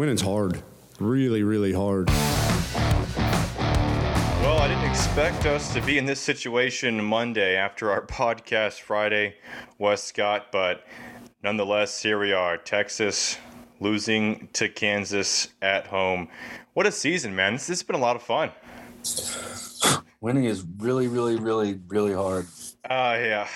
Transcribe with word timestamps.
winning's 0.00 0.22
hard, 0.22 0.62
really, 0.98 1.42
really 1.42 1.74
hard. 1.74 2.08
Well, 2.08 2.16
I 4.58 4.66
didn't 4.66 4.88
expect 4.88 5.44
us 5.44 5.74
to 5.74 5.82
be 5.82 5.98
in 5.98 6.06
this 6.06 6.18
situation 6.18 7.04
Monday 7.04 7.54
after 7.54 7.90
our 7.90 8.06
podcast 8.06 8.80
Friday, 8.80 9.34
Westcott, 9.76 10.52
but 10.52 10.86
nonetheless, 11.42 12.02
here 12.02 12.18
we 12.18 12.32
are. 12.32 12.56
Texas 12.56 13.36
losing 13.78 14.48
to 14.54 14.70
Kansas 14.70 15.48
at 15.60 15.86
home. 15.86 16.28
What 16.72 16.86
a 16.86 16.92
season, 16.92 17.36
man. 17.36 17.52
This, 17.52 17.66
this 17.66 17.80
has 17.80 17.86
been 17.86 17.96
a 17.96 17.98
lot 17.98 18.16
of 18.16 18.22
fun. 18.22 18.52
Winning 20.22 20.46
is 20.46 20.64
really, 20.78 21.08
really, 21.08 21.36
really, 21.36 21.78
really 21.88 22.14
hard. 22.14 22.46
Uh, 22.84 23.18
yeah. 23.20 23.48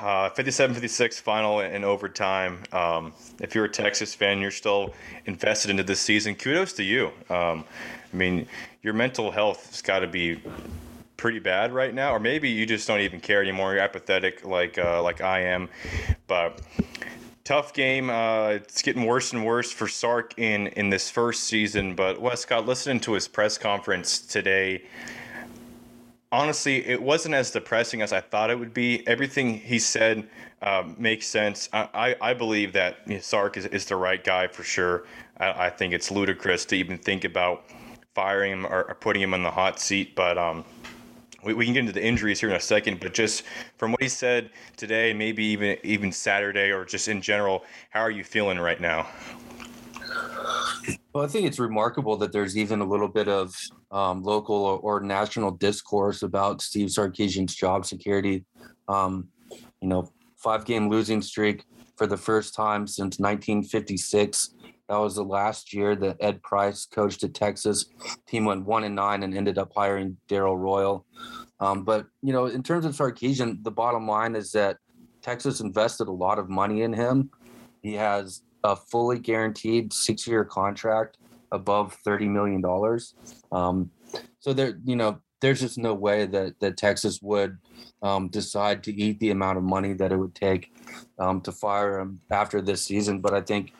Uh, 0.00 0.28
57 0.30 0.74
56 0.74 1.20
final 1.20 1.60
in 1.60 1.84
overtime. 1.84 2.62
Um, 2.72 3.12
if 3.40 3.54
you're 3.54 3.66
a 3.66 3.70
Texas 3.70 4.14
fan, 4.14 4.40
you're 4.40 4.50
still 4.50 4.92
invested 5.26 5.70
into 5.70 5.84
this 5.84 6.00
season. 6.00 6.34
Kudos 6.34 6.72
to 6.74 6.82
you. 6.82 7.12
Um, 7.30 7.64
I 8.12 8.16
mean, 8.16 8.46
your 8.82 8.92
mental 8.92 9.30
health 9.30 9.68
has 9.70 9.82
got 9.82 10.00
to 10.00 10.08
be 10.08 10.42
pretty 11.16 11.38
bad 11.38 11.72
right 11.72 11.94
now, 11.94 12.12
or 12.12 12.18
maybe 12.18 12.50
you 12.50 12.66
just 12.66 12.88
don't 12.88 13.00
even 13.00 13.20
care 13.20 13.40
anymore. 13.40 13.74
You're 13.74 13.82
apathetic 13.82 14.44
like 14.44 14.76
uh, 14.78 15.00
like 15.02 15.20
I 15.20 15.42
am. 15.42 15.68
But 16.26 16.60
tough 17.44 17.72
game. 17.74 18.10
Uh, 18.10 18.48
it's 18.48 18.82
getting 18.82 19.04
worse 19.04 19.32
and 19.32 19.44
worse 19.44 19.70
for 19.70 19.86
Sark 19.86 20.38
in 20.38 20.66
in 20.68 20.90
this 20.90 21.08
first 21.08 21.44
season. 21.44 21.94
But 21.94 22.20
Westcott, 22.20 22.66
listening 22.66 23.00
to 23.00 23.12
his 23.12 23.28
press 23.28 23.58
conference 23.58 24.18
today, 24.18 24.82
honestly, 26.32 26.84
it 26.86 27.00
wasn't 27.00 27.34
as 27.34 27.50
depressing 27.50 28.02
as 28.02 28.12
I 28.12 28.20
thought 28.20 28.50
it 28.50 28.58
would 28.58 28.74
be. 28.74 29.06
Everything 29.06 29.58
he 29.58 29.78
said 29.78 30.26
uh, 30.62 30.84
makes 30.96 31.26
sense. 31.26 31.68
I, 31.72 31.88
I, 32.20 32.30
I 32.30 32.34
believe 32.34 32.72
that 32.72 32.98
you 33.06 33.14
know, 33.14 33.20
Sark 33.20 33.56
is, 33.56 33.66
is 33.66 33.84
the 33.84 33.96
right 33.96 34.22
guy 34.24 34.48
for 34.48 34.64
sure. 34.64 35.04
I, 35.38 35.66
I, 35.66 35.70
think 35.70 35.92
it's 35.92 36.10
ludicrous 36.10 36.64
to 36.66 36.76
even 36.76 36.98
think 36.98 37.24
about 37.24 37.64
firing 38.14 38.52
him 38.52 38.66
or, 38.66 38.84
or 38.84 38.94
putting 38.94 39.22
him 39.22 39.34
on 39.34 39.42
the 39.42 39.50
hot 39.50 39.78
seat, 39.78 40.14
but 40.14 40.38
um, 40.38 40.64
we, 41.44 41.54
we 41.54 41.64
can 41.64 41.74
get 41.74 41.80
into 41.80 41.92
the 41.92 42.04
injuries 42.04 42.40
here 42.40 42.48
in 42.48 42.56
a 42.56 42.60
second. 42.60 43.00
But 43.00 43.12
just 43.12 43.42
from 43.76 43.92
what 43.92 44.02
he 44.02 44.08
said 44.08 44.50
today, 44.76 45.12
maybe 45.12 45.44
even 45.44 45.76
even 45.82 46.12
Saturday, 46.12 46.70
or 46.70 46.84
just 46.84 47.08
in 47.08 47.20
general, 47.20 47.64
how 47.90 48.00
are 48.00 48.10
you 48.10 48.24
feeling 48.24 48.58
right 48.58 48.80
now? 48.80 49.08
Well, 51.12 51.24
I 51.24 51.28
think 51.28 51.46
it's 51.46 51.58
remarkable 51.58 52.16
that 52.18 52.32
there's 52.32 52.56
even 52.56 52.80
a 52.80 52.84
little 52.84 53.08
bit 53.08 53.28
of 53.28 53.54
um, 53.90 54.22
local 54.22 54.56
or, 54.56 54.78
or, 54.78 55.00
national 55.00 55.50
discourse 55.52 56.22
about 56.22 56.62
Steve 56.62 56.88
Sarkisian's 56.88 57.54
job 57.54 57.84
security. 57.84 58.44
Um, 58.88 59.28
you 59.80 59.88
know, 59.88 60.10
five 60.36 60.64
game 60.64 60.88
losing 60.88 61.22
streak 61.22 61.64
for 61.96 62.06
the 62.06 62.16
first 62.16 62.54
time 62.54 62.86
since 62.86 63.18
1956. 63.18 64.54
That 64.88 64.96
was 64.96 65.14
the 65.14 65.22
last 65.22 65.72
year 65.72 65.94
that 65.96 66.16
Ed 66.20 66.42
Price 66.42 66.86
coached 66.86 67.22
at 67.24 67.34
Texas. 67.34 67.86
Team 68.26 68.44
went 68.44 68.64
one 68.64 68.84
and 68.84 68.94
nine 68.94 69.22
and 69.22 69.36
ended 69.36 69.58
up 69.58 69.72
hiring 69.74 70.16
Darrell 70.28 70.58
Royal. 70.58 71.06
Um, 71.60 71.84
but 71.84 72.06
you 72.22 72.32
know, 72.32 72.46
in 72.46 72.62
terms 72.62 72.84
of 72.84 72.92
Sarkisian, 72.92 73.62
the 73.62 73.70
bottom 73.70 74.06
line 74.06 74.34
is 74.34 74.52
that 74.52 74.78
Texas 75.22 75.60
invested 75.60 76.08
a 76.08 76.12
lot 76.12 76.38
of 76.38 76.48
money 76.48 76.82
in 76.82 76.92
him. 76.92 77.30
He 77.82 77.94
has 77.94 78.42
a 78.64 78.76
fully 78.76 79.18
guaranteed 79.18 79.92
six-year 79.92 80.44
contract 80.44 81.18
above 81.50 81.94
thirty 82.04 82.28
million 82.28 82.60
dollars. 82.60 83.14
Um, 83.50 83.90
so 84.40 84.52
there, 84.52 84.78
you 84.84 84.96
know, 84.96 85.20
there's 85.40 85.60
just 85.60 85.78
no 85.78 85.94
way 85.94 86.26
that 86.26 86.58
that 86.60 86.76
Texas 86.76 87.20
would 87.22 87.58
um, 88.02 88.28
decide 88.28 88.82
to 88.84 88.94
eat 88.94 89.20
the 89.20 89.30
amount 89.30 89.58
of 89.58 89.64
money 89.64 89.92
that 89.94 90.12
it 90.12 90.16
would 90.16 90.34
take 90.34 90.72
um, 91.18 91.40
to 91.42 91.52
fire 91.52 92.00
him 92.00 92.20
after 92.30 92.60
this 92.60 92.84
season. 92.84 93.20
But 93.20 93.32
I 93.32 93.40
think, 93.40 93.72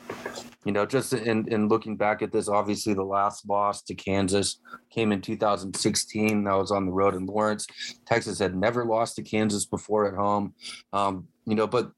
you 0.65 0.73
know, 0.73 0.87
just 0.87 1.13
in, 1.13 1.49
in 1.53 1.69
looking 1.69 1.97
back 1.97 2.23
at 2.23 2.33
this, 2.33 2.49
obviously 2.49 2.95
the 2.95 3.03
last 3.03 3.49
loss 3.49 3.83
to 3.83 3.95
Kansas 3.95 4.61
came 4.91 5.11
in 5.11 5.21
2016. 5.21 6.45
That 6.45 6.55
was 6.55 6.71
on 6.71 6.87
the 6.87 6.93
road 6.93 7.15
in 7.15 7.27
Lawrence. 7.27 7.67
Texas 8.07 8.39
had 8.39 8.55
never 8.55 8.85
lost 8.85 9.17
to 9.17 9.23
Kansas 9.23 9.67
before 9.67 10.07
at 10.07 10.15
home. 10.15 10.55
Um, 10.93 11.27
you 11.45 11.57
know, 11.57 11.67
but 11.67 11.91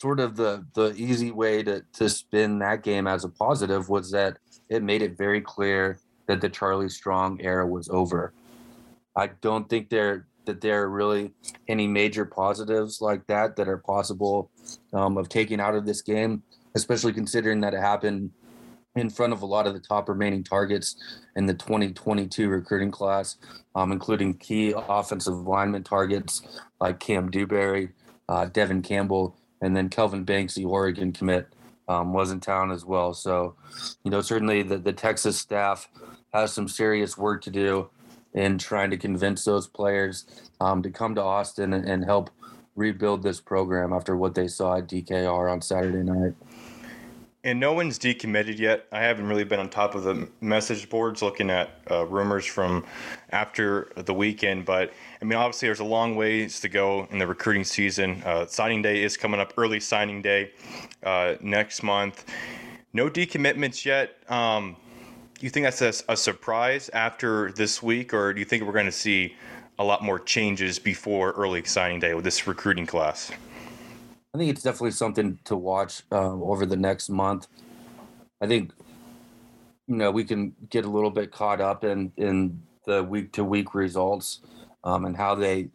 sort 0.00 0.20
of 0.20 0.36
the 0.36 0.64
the 0.74 0.94
easy 0.96 1.30
way 1.30 1.62
to 1.62 1.82
to 1.92 2.08
spin 2.08 2.58
that 2.60 2.82
game 2.82 3.06
as 3.06 3.24
a 3.24 3.28
positive 3.28 3.88
was 3.88 4.10
that 4.10 4.38
it 4.68 4.82
made 4.82 5.02
it 5.02 5.16
very 5.16 5.40
clear 5.40 5.98
that 6.26 6.40
the 6.40 6.48
Charlie 6.48 6.88
Strong 6.88 7.40
era 7.40 7.66
was 7.66 7.88
over. 7.88 8.32
I 9.16 9.28
don't 9.40 9.68
think 9.68 9.90
there 9.90 10.26
that 10.46 10.60
there 10.60 10.82
are 10.82 10.88
really 10.88 11.32
any 11.68 11.86
major 11.86 12.24
positives 12.24 13.00
like 13.00 13.26
that 13.26 13.56
that 13.56 13.68
are 13.68 13.78
possible 13.78 14.50
um, 14.92 15.18
of 15.18 15.28
taking 15.28 15.60
out 15.60 15.74
of 15.74 15.84
this 15.84 16.02
game, 16.02 16.42
especially 16.74 17.12
considering 17.12 17.60
that 17.60 17.74
it 17.74 17.80
happened 17.80 18.30
in 18.96 19.10
front 19.10 19.32
of 19.32 19.42
a 19.42 19.46
lot 19.46 19.66
of 19.66 19.74
the 19.74 19.80
top 19.80 20.08
remaining 20.08 20.42
targets 20.42 20.96
in 21.36 21.46
the 21.46 21.54
2022 21.54 22.48
recruiting 22.48 22.90
class, 22.90 23.36
um, 23.74 23.92
including 23.92 24.34
key 24.34 24.74
offensive 24.76 25.46
lineman 25.46 25.84
targets 25.84 26.42
like 26.80 26.98
Cam 26.98 27.30
Dewberry, 27.30 27.90
uh, 28.28 28.46
Devon 28.46 28.82
Campbell, 28.82 29.36
and 29.60 29.76
then 29.76 29.88
Kelvin 29.88 30.24
Banks, 30.24 30.54
the 30.54 30.64
Oregon 30.64 31.12
commit, 31.12 31.48
um, 31.88 32.12
was 32.12 32.30
in 32.30 32.40
town 32.40 32.70
as 32.70 32.84
well. 32.84 33.12
So, 33.12 33.56
you 34.04 34.10
know, 34.10 34.20
certainly 34.20 34.62
the, 34.62 34.78
the 34.78 34.92
Texas 34.92 35.38
staff 35.38 35.88
has 36.32 36.52
some 36.52 36.68
serious 36.68 37.18
work 37.18 37.42
to 37.42 37.50
do 37.50 37.90
in 38.32 38.58
trying 38.58 38.90
to 38.90 38.96
convince 38.96 39.44
those 39.44 39.66
players 39.66 40.24
um, 40.60 40.82
to 40.82 40.90
come 40.90 41.14
to 41.16 41.22
Austin 41.22 41.72
and, 41.72 41.88
and 41.88 42.04
help 42.04 42.30
rebuild 42.76 43.22
this 43.22 43.40
program 43.40 43.92
after 43.92 44.16
what 44.16 44.34
they 44.34 44.46
saw 44.46 44.76
at 44.76 44.88
DKR 44.88 45.50
on 45.50 45.60
Saturday 45.60 46.02
night. 46.02 46.34
And 47.42 47.58
no 47.58 47.72
one's 47.72 47.98
decommitted 47.98 48.58
yet. 48.58 48.86
I 48.92 49.00
haven't 49.00 49.26
really 49.26 49.44
been 49.44 49.60
on 49.60 49.70
top 49.70 49.94
of 49.94 50.02
the 50.02 50.28
message 50.42 50.90
boards 50.90 51.22
looking 51.22 51.48
at 51.48 51.70
uh, 51.90 52.04
rumors 52.04 52.44
from 52.44 52.84
after 53.30 53.90
the 53.96 54.12
weekend. 54.12 54.66
But 54.66 54.92
I 55.22 55.24
mean, 55.24 55.38
obviously, 55.38 55.68
there's 55.68 55.80
a 55.80 55.84
long 55.84 56.16
ways 56.16 56.60
to 56.60 56.68
go 56.68 57.08
in 57.10 57.18
the 57.18 57.26
recruiting 57.26 57.64
season. 57.64 58.22
Uh, 58.26 58.46
signing 58.46 58.82
day 58.82 59.02
is 59.02 59.16
coming 59.16 59.40
up, 59.40 59.54
early 59.56 59.80
signing 59.80 60.20
day 60.20 60.52
uh, 61.02 61.36
next 61.40 61.82
month. 61.82 62.26
No 62.92 63.08
decommitments 63.08 63.86
yet. 63.86 64.16
Um, 64.28 64.76
you 65.40 65.48
think 65.48 65.64
that's 65.64 65.80
a, 65.80 66.12
a, 66.12 66.16
surprise 66.18 66.90
after 66.92 67.52
this 67.52 67.82
week, 67.82 68.12
or 68.12 68.34
do 68.34 68.40
you 68.40 68.44
think 68.44 68.64
we're 68.64 68.72
going 68.72 68.84
to 68.84 68.92
see 68.92 69.34
a 69.78 69.84
lot 69.84 70.02
more 70.02 70.18
changes 70.18 70.78
before 70.78 71.32
early 71.32 71.64
signing 71.64 72.00
day 72.00 72.12
with 72.12 72.24
this 72.24 72.46
recruiting 72.46 72.84
class? 72.84 73.32
I 74.32 74.38
think 74.38 74.50
it's 74.50 74.62
definitely 74.62 74.92
something 74.92 75.38
to 75.44 75.56
watch 75.56 76.02
uh, 76.12 76.32
over 76.32 76.64
the 76.64 76.76
next 76.76 77.08
month. 77.08 77.48
I 78.40 78.46
think 78.46 78.72
you 79.88 79.96
know 79.96 80.10
we 80.10 80.24
can 80.24 80.54
get 80.68 80.84
a 80.84 80.88
little 80.88 81.10
bit 81.10 81.32
caught 81.32 81.60
up 81.60 81.82
in 81.82 82.12
in 82.16 82.62
the 82.86 83.02
week 83.02 83.32
to 83.32 83.44
week 83.44 83.74
results 83.74 84.40
um, 84.84 85.04
and 85.04 85.16
how 85.16 85.34
they 85.34 85.68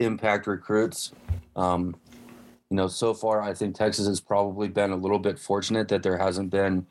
impact 0.00 0.46
recruits. 0.46 1.12
Um, 1.54 1.96
you 2.68 2.76
know, 2.76 2.88
so 2.88 3.14
far 3.14 3.40
I 3.40 3.54
think 3.54 3.76
Texas 3.76 4.08
has 4.08 4.20
probably 4.20 4.68
been 4.68 4.90
a 4.90 4.96
little 4.96 5.20
bit 5.20 5.38
fortunate 5.38 5.86
that 5.88 6.02
there 6.02 6.18
hasn't 6.18 6.50
been 6.50 6.86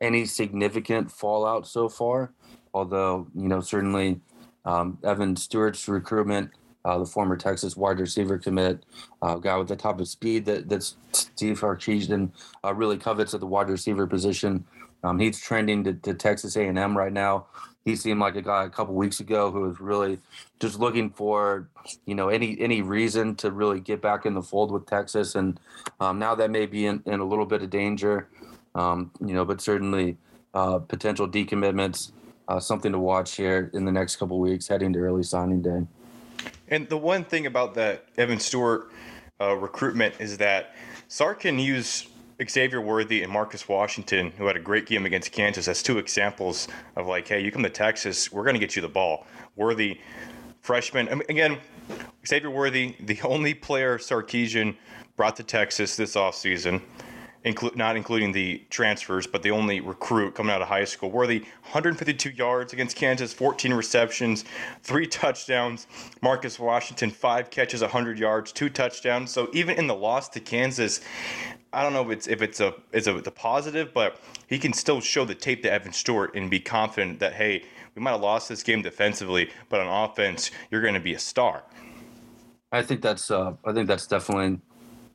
any 0.00 0.24
significant 0.24 1.12
fallout 1.12 1.66
so 1.66 1.90
far. 1.90 2.32
Although 2.72 3.26
you 3.34 3.48
know 3.48 3.60
certainly 3.60 4.20
um, 4.64 4.98
Evan 5.04 5.36
Stewart's 5.36 5.86
recruitment 5.86 6.50
uh, 6.86 6.98
the 6.98 7.04
former 7.04 7.36
Texas 7.36 7.76
wide 7.76 7.98
receiver 7.98 8.38
commit, 8.38 8.84
uh, 9.20 9.34
guy 9.34 9.56
with 9.56 9.66
the 9.66 9.74
type 9.74 9.98
of 9.98 10.06
speed 10.06 10.44
that 10.44 10.68
that 10.68 10.84
Steve 11.10 11.58
Sarkisian 11.58 12.30
uh, 12.64 12.72
really 12.72 12.96
covets 12.96 13.34
at 13.34 13.40
the 13.40 13.46
wide 13.46 13.68
receiver 13.68 14.06
position. 14.06 14.64
Um, 15.02 15.18
he's 15.18 15.40
trending 15.40 15.82
to, 15.84 15.94
to 15.94 16.14
Texas 16.14 16.56
A&M 16.56 16.96
right 16.96 17.12
now. 17.12 17.46
He 17.84 17.96
seemed 17.96 18.20
like 18.20 18.36
a 18.36 18.42
guy 18.42 18.64
a 18.64 18.68
couple 18.68 18.94
weeks 18.94 19.20
ago 19.20 19.50
who 19.50 19.60
was 19.60 19.80
really 19.80 20.18
just 20.60 20.78
looking 20.78 21.10
for, 21.10 21.68
you 22.04 22.14
know, 22.14 22.28
any 22.28 22.56
any 22.60 22.82
reason 22.82 23.34
to 23.36 23.50
really 23.50 23.80
get 23.80 24.00
back 24.00 24.24
in 24.24 24.34
the 24.34 24.42
fold 24.42 24.70
with 24.70 24.86
Texas, 24.86 25.34
and 25.34 25.58
um, 25.98 26.20
now 26.20 26.36
that 26.36 26.52
may 26.52 26.66
be 26.66 26.86
in, 26.86 27.02
in 27.04 27.18
a 27.18 27.24
little 27.24 27.46
bit 27.46 27.62
of 27.62 27.70
danger, 27.70 28.28
um, 28.76 29.10
you 29.20 29.34
know, 29.34 29.44
but 29.44 29.60
certainly 29.60 30.16
uh, 30.54 30.78
potential 30.78 31.28
decommitments, 31.28 32.12
uh, 32.46 32.60
something 32.60 32.92
to 32.92 32.98
watch 32.98 33.34
here 33.34 33.72
in 33.74 33.84
the 33.84 33.92
next 33.92 34.16
couple 34.16 34.38
weeks 34.38 34.68
heading 34.68 34.92
to 34.92 35.00
early 35.00 35.24
signing 35.24 35.62
day. 35.62 35.84
And 36.68 36.88
the 36.88 36.98
one 36.98 37.24
thing 37.24 37.46
about 37.46 37.74
the 37.74 38.00
Evan 38.16 38.40
Stewart 38.40 38.90
uh, 39.40 39.54
recruitment 39.54 40.14
is 40.18 40.38
that 40.38 40.74
Sark 41.08 41.40
can 41.40 41.58
use 41.58 42.08
Xavier 42.48 42.80
Worthy 42.80 43.22
and 43.22 43.32
Marcus 43.32 43.68
Washington, 43.68 44.32
who 44.36 44.46
had 44.46 44.56
a 44.56 44.60
great 44.60 44.86
game 44.86 45.06
against 45.06 45.32
Kansas, 45.32 45.68
as 45.68 45.82
two 45.82 45.98
examples 45.98 46.68
of 46.96 47.06
like, 47.06 47.28
hey, 47.28 47.40
you 47.40 47.50
come 47.50 47.62
to 47.62 47.70
Texas, 47.70 48.30
we're 48.30 48.42
going 48.42 48.54
to 48.54 48.60
get 48.60 48.76
you 48.76 48.82
the 48.82 48.88
ball. 48.88 49.26
Worthy, 49.54 50.00
freshman, 50.60 51.08
I 51.08 51.14
mean, 51.14 51.24
again, 51.28 51.58
Xavier 52.26 52.50
Worthy, 52.50 52.96
the 53.00 53.18
only 53.22 53.54
player 53.54 53.98
Sarkisian 53.98 54.76
brought 55.16 55.36
to 55.36 55.42
Texas 55.44 55.96
this 55.96 56.14
offseason 56.14 56.82
inclu- 57.46 57.76
not 57.76 57.96
including 57.96 58.32
the 58.32 58.62
transfers, 58.68 59.26
but 59.26 59.42
the 59.42 59.52
only 59.52 59.80
recruit 59.80 60.34
coming 60.34 60.52
out 60.52 60.60
of 60.60 60.68
high 60.68 60.84
school. 60.84 61.10
Worthy 61.10 61.40
152 61.62 62.30
yards 62.30 62.72
against 62.72 62.96
Kansas, 62.96 63.32
14 63.32 63.72
receptions, 63.72 64.44
three 64.82 65.06
touchdowns. 65.06 65.86
Marcus 66.20 66.58
Washington, 66.58 67.10
five 67.10 67.50
catches, 67.50 67.80
100 67.80 68.18
yards, 68.18 68.52
two 68.52 68.68
touchdowns. 68.68 69.30
So 69.30 69.48
even 69.52 69.76
in 69.76 69.86
the 69.86 69.94
loss 69.94 70.28
to 70.30 70.40
Kansas, 70.40 71.00
I 71.72 71.82
don't 71.82 71.92
know 71.92 72.02
if 72.02 72.10
it's 72.10 72.26
if 72.26 72.42
it's 72.42 72.60
a 72.60 72.74
it's 72.92 73.06
a, 73.06 73.16
it's 73.16 73.28
a 73.28 73.32
positive, 73.32 73.94
but 73.94 74.20
he 74.48 74.58
can 74.58 74.72
still 74.72 75.00
show 75.00 75.24
the 75.24 75.34
tape 75.34 75.62
to 75.62 75.72
Evan 75.72 75.92
Stewart 75.92 76.34
and 76.34 76.50
be 76.50 76.60
confident 76.60 77.20
that 77.20 77.34
hey, 77.34 77.64
we 77.94 78.02
might 78.02 78.12
have 78.12 78.20
lost 78.20 78.48
this 78.48 78.62
game 78.62 78.82
defensively, 78.82 79.50
but 79.68 79.80
on 79.80 80.10
offense, 80.10 80.50
you're 80.70 80.82
going 80.82 80.94
to 80.94 81.00
be 81.00 81.14
a 81.14 81.18
star. 81.18 81.62
I 82.72 82.82
think 82.82 83.02
that's 83.02 83.30
uh, 83.30 83.54
I 83.64 83.72
think 83.72 83.86
that's 83.88 84.06
definitely 84.06 84.60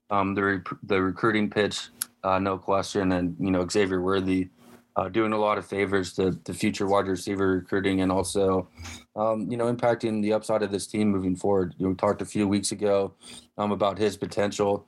um, 0.10 0.36
the 0.36 0.44
re- 0.44 0.78
the 0.84 1.02
recruiting 1.02 1.50
pitch, 1.50 1.90
uh, 2.24 2.40
no 2.40 2.58
question, 2.58 3.12
and 3.12 3.36
you 3.40 3.52
know 3.52 3.68
Xavier 3.68 4.02
Worthy 4.02 4.50
uh, 4.96 5.08
doing 5.10 5.34
a 5.34 5.38
lot 5.38 5.58
of 5.58 5.66
favors 5.66 6.14
to 6.14 6.32
the 6.44 6.54
future 6.54 6.86
wide 6.86 7.08
receiver 7.08 7.48
recruiting 7.48 8.02
and 8.02 8.12
also 8.12 8.68
um, 9.16 9.50
you 9.50 9.58
know 9.58 9.74
impacting 9.74 10.22
the 10.22 10.34
upside 10.34 10.64
of 10.64 10.72
this 10.72 10.88
team 10.88 11.10
moving 11.10 11.36
forward. 11.36 11.74
You 11.78 11.86
know, 11.86 11.90
we 11.92 11.96
talked 11.96 12.22
a 12.22 12.26
few 12.26 12.48
weeks 12.48 12.72
ago 12.72 13.14
um, 13.58 13.72
about 13.72 13.98
his 13.98 14.18
potential. 14.18 14.86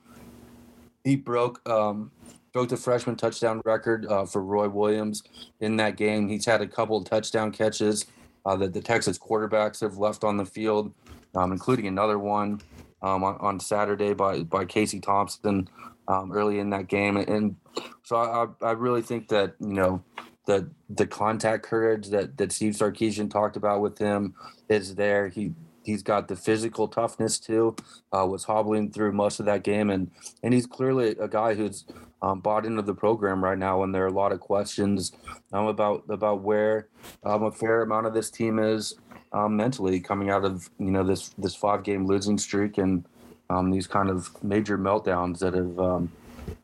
He 1.04 1.16
broke 1.16 1.68
um, 1.70 2.12
broke 2.52 2.70
the 2.70 2.78
freshman 2.78 3.16
touchdown 3.16 3.62
record 3.66 4.06
uh, 4.06 4.26
for 4.26 4.44
Roy 4.44 4.70
Williams 4.70 5.24
in 5.60 5.78
that 5.78 5.98
game. 5.98 6.28
He's 6.28 6.46
had 6.46 6.62
a 6.62 6.68
couple 6.68 7.04
touchdown 7.04 7.52
catches 7.52 8.06
uh, 8.46 8.56
that 8.58 8.74
the 8.74 8.82
Texas 8.82 9.18
quarterbacks 9.18 9.82
have 9.82 9.98
left 9.98 10.24
on 10.24 10.38
the 10.38 10.46
field, 10.46 10.94
um, 11.36 11.52
including 11.52 11.88
another 11.88 12.20
one 12.20 12.62
um, 13.02 13.24
on, 13.24 13.38
on, 13.40 13.60
Saturday 13.60 14.14
by 14.14 14.44
by 14.44 14.66
Casey 14.66 15.00
Thompson 15.00 15.68
um, 16.08 16.32
early 16.32 16.60
in 16.60 16.70
that 16.72 16.88
game. 16.88 17.18
And 17.18 17.56
so 18.04 18.18
I, 18.18 18.66
I 18.66 18.72
really 18.72 19.02
think 19.02 19.30
that 19.30 19.56
you 19.60 19.74
know 19.74 20.04
the 20.46 20.70
the 20.90 21.08
contact 21.08 21.64
courage 21.64 22.10
that 22.10 22.38
that 22.38 22.52
Steve 22.52 22.74
Sarkisian 22.74 23.32
talked 23.32 23.56
about 23.56 23.82
with 23.82 23.98
him 23.98 24.36
is 24.70 24.96
there. 24.96 25.30
He 25.30 25.54
he's 25.84 26.04
got 26.04 26.28
the 26.28 26.36
physical 26.36 26.88
toughness 26.88 27.40
too. 27.40 27.76
Uh, 28.12 28.26
was 28.26 28.46
hobbling 28.46 28.92
through 28.92 29.12
most 29.12 29.40
of 29.40 29.46
that 29.46 29.64
game, 29.64 29.90
and 29.90 30.12
and 30.42 30.54
he's 30.54 30.68
clearly 30.68 31.16
a 31.20 31.28
guy 31.28 31.54
who's 31.54 31.86
um, 32.22 32.40
bought 32.40 32.66
into 32.66 32.82
the 32.82 32.94
program 32.94 33.44
right 33.44 33.58
now. 33.58 33.84
And 33.84 33.94
there 33.94 34.04
are 34.04 34.08
a 34.08 34.12
lot 34.12 34.32
of 34.32 34.40
questions 34.40 35.14
um, 35.52 35.68
about 35.68 36.04
about 36.10 36.42
where 36.42 36.88
um, 37.24 37.44
a 37.44 37.52
fair 37.52 37.82
amount 37.82 38.08
of 38.08 38.14
this 38.14 38.30
team 38.30 38.60
is 38.60 38.96
um, 39.32 39.56
mentally 39.56 40.00
coming 40.00 40.30
out 40.30 40.46
of 40.46 40.70
you 40.80 40.92
know 40.92 41.04
this 41.04 41.30
this 41.38 41.56
five 41.56 41.84
game 41.84 42.06
losing 42.06 42.38
streak 42.38 42.78
and 42.78 43.06
um, 43.50 43.72
these 43.72 43.88
kind 43.88 44.10
of 44.10 44.32
major 44.44 44.78
meltdowns 44.78 45.40
that 45.40 45.54
have 45.54 45.80
um, 45.80 46.12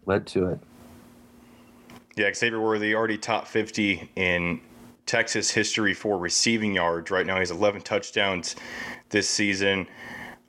led 0.06 0.26
to 0.28 0.48
it. 0.48 0.60
Yeah, 2.16 2.34
Xavier 2.34 2.60
Worthy 2.60 2.96
already 2.96 3.18
top 3.18 3.48
50 3.48 4.10
in 4.16 4.60
Texas 5.06 5.50
history 5.50 5.94
for 5.94 6.18
receiving 6.18 6.76
yards. 6.76 7.12
Right 7.12 7.26
now, 7.26 7.40
he's 7.40 7.52
11 7.52 7.82
touchdowns 7.82 8.56
this 9.10 9.30
season. 9.30 9.88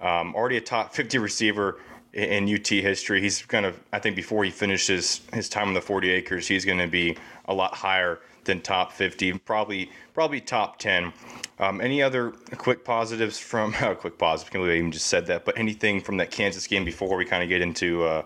Um, 0.01 0.35
already 0.35 0.57
a 0.57 0.61
top 0.61 0.93
50 0.95 1.19
receiver 1.19 1.81
in 2.13 2.53
UT 2.53 2.67
history. 2.67 3.21
He's 3.21 3.43
kind 3.43 3.65
of, 3.67 3.79
I 3.93 3.99
think, 3.99 4.17
before 4.17 4.45
he 4.45 4.51
finishes 4.51 5.21
his 5.33 5.49
time 5.49 5.69
on 5.69 5.75
the 5.75 5.81
40 5.81 6.11
acres, 6.11 6.49
he's 6.49 6.65
going 6.65 6.79
to 6.79 6.89
be 6.89 7.17
a 7.47 7.55
lot 7.55 7.75
higher 7.75 8.21
than 8.51 8.61
top 8.61 8.93
50, 8.93 9.39
probably 9.39 9.91
probably 10.13 10.41
top 10.41 10.79
10. 10.79 11.13
Um, 11.61 11.81
any 11.81 12.03
other 12.03 12.33
quick 12.57 12.85
positives 12.85 13.39
from 13.39 13.75
uh, 13.81 13.95
quick 13.95 14.19
positives? 14.19 14.51
I 14.51 14.53
can't 14.53 14.65
believe 14.65 14.75
I 14.75 14.79
even 14.79 14.93
just 14.93 15.07
said 15.07 15.27
that. 15.27 15.45
But 15.45 15.57
anything 15.57 16.01
from 16.01 16.17
that 16.19 16.31
Kansas 16.31 16.67
game 16.67 16.85
before 16.85 17.17
we 17.17 17.25
kind 17.25 17.43
of 17.43 17.49
get 17.49 17.63
into 17.63 18.03
uh, 18.05 18.23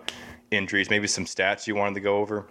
injuries? 0.51 0.89
Maybe 0.89 1.07
some 1.07 1.25
stats 1.25 1.67
you 1.67 1.75
wanted 1.75 1.95
to 1.95 2.01
go 2.01 2.17
over. 2.17 2.47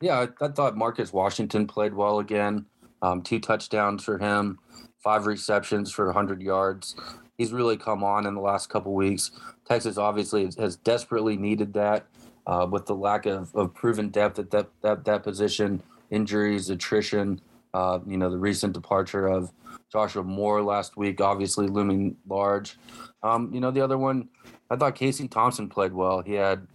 Yeah, 0.00 0.26
I, 0.40 0.44
I 0.44 0.48
thought 0.48 0.76
Marcus 0.76 1.12
Washington 1.12 1.66
played 1.66 1.94
well 1.94 2.18
again. 2.18 2.66
Um, 3.02 3.22
two 3.22 3.38
touchdowns 3.38 4.04
for 4.04 4.18
him, 4.18 4.58
five 5.02 5.26
receptions 5.26 5.92
for 5.92 6.06
100 6.06 6.42
yards. 6.42 6.96
He's 7.38 7.52
really 7.52 7.76
come 7.78 8.04
on 8.04 8.26
in 8.26 8.34
the 8.34 8.40
last 8.40 8.68
couple 8.68 8.92
weeks. 8.94 9.30
Texas 9.64 9.96
obviously 9.96 10.44
has, 10.44 10.56
has 10.56 10.76
desperately 10.76 11.36
needed 11.36 11.72
that 11.74 12.06
uh, 12.46 12.66
with 12.70 12.86
the 12.86 12.94
lack 12.94 13.26
of, 13.26 13.54
of 13.54 13.72
proven 13.74 14.08
depth 14.08 14.38
at 14.38 14.50
that, 14.50 14.68
that, 14.82 15.04
that 15.04 15.22
position, 15.22 15.82
injuries, 16.10 16.70
attrition. 16.70 17.40
Uh, 17.72 18.00
you 18.06 18.16
know, 18.16 18.30
the 18.30 18.38
recent 18.38 18.72
departure 18.72 19.28
of 19.28 19.52
Joshua 19.92 20.22
Moore 20.22 20.62
last 20.62 20.96
week, 20.96 21.20
obviously 21.20 21.66
looming 21.66 22.16
large. 22.28 22.76
Um, 23.22 23.52
you 23.52 23.60
know, 23.60 23.70
the 23.70 23.80
other 23.80 23.98
one, 23.98 24.28
I 24.70 24.76
thought 24.76 24.94
Casey 24.94 25.28
Thompson 25.28 25.68
played 25.68 25.92
well. 25.92 26.22
He 26.22 26.34
had, 26.34 26.66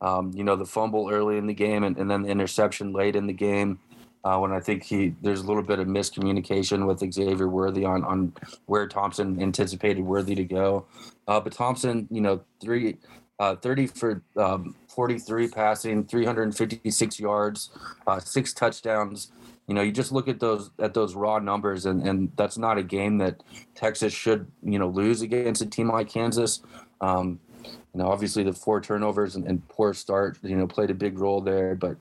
um, 0.00 0.32
you 0.34 0.44
know, 0.44 0.56
the 0.56 0.66
fumble 0.66 1.08
early 1.10 1.36
in 1.36 1.46
the 1.46 1.54
game 1.54 1.84
and, 1.84 1.96
and 1.98 2.10
then 2.10 2.22
the 2.22 2.28
interception 2.28 2.92
late 2.92 3.16
in 3.16 3.26
the 3.26 3.32
game 3.32 3.78
uh, 4.24 4.38
when 4.38 4.52
I 4.52 4.60
think 4.60 4.82
he 4.82 5.14
there's 5.22 5.40
a 5.40 5.46
little 5.46 5.62
bit 5.62 5.78
of 5.78 5.86
miscommunication 5.86 6.86
with 6.86 6.98
Xavier 7.12 7.48
Worthy 7.48 7.84
on 7.84 8.04
on 8.04 8.32
where 8.66 8.86
Thompson 8.86 9.40
anticipated 9.40 10.02
Worthy 10.02 10.34
to 10.34 10.44
go. 10.44 10.86
Uh, 11.26 11.40
but 11.40 11.52
Thompson, 11.52 12.08
you 12.10 12.20
know, 12.20 12.40
three. 12.60 12.98
Uh, 13.38 13.56
30 13.56 13.86
for 13.86 14.22
um, 14.36 14.76
43 14.90 15.48
passing, 15.48 16.04
356 16.04 17.20
yards, 17.20 17.70
uh, 18.06 18.20
six 18.20 18.52
touchdowns. 18.52 19.32
You 19.66 19.74
know, 19.74 19.82
you 19.82 19.92
just 19.92 20.10
look 20.10 20.28
at 20.28 20.40
those 20.40 20.70
at 20.80 20.94
those 20.94 21.14
raw 21.14 21.38
numbers, 21.38 21.86
and 21.86 22.06
and 22.06 22.32
that's 22.36 22.58
not 22.58 22.76
a 22.76 22.82
game 22.82 23.18
that 23.18 23.42
Texas 23.74 24.12
should 24.12 24.50
you 24.62 24.78
know 24.78 24.88
lose 24.88 25.22
against 25.22 25.62
a 25.62 25.66
team 25.66 25.90
like 25.90 26.08
Kansas. 26.08 26.60
Um, 27.00 27.38
you 27.64 27.98
know, 28.00 28.08
obviously 28.08 28.42
the 28.42 28.52
four 28.52 28.80
turnovers 28.80 29.36
and, 29.36 29.46
and, 29.46 29.66
poor 29.68 29.92
start, 29.94 30.38
you 30.42 30.56
know, 30.56 30.66
played 30.66 30.90
a 30.90 30.94
big 30.94 31.18
role 31.18 31.40
there, 31.40 31.74
but 31.74 31.96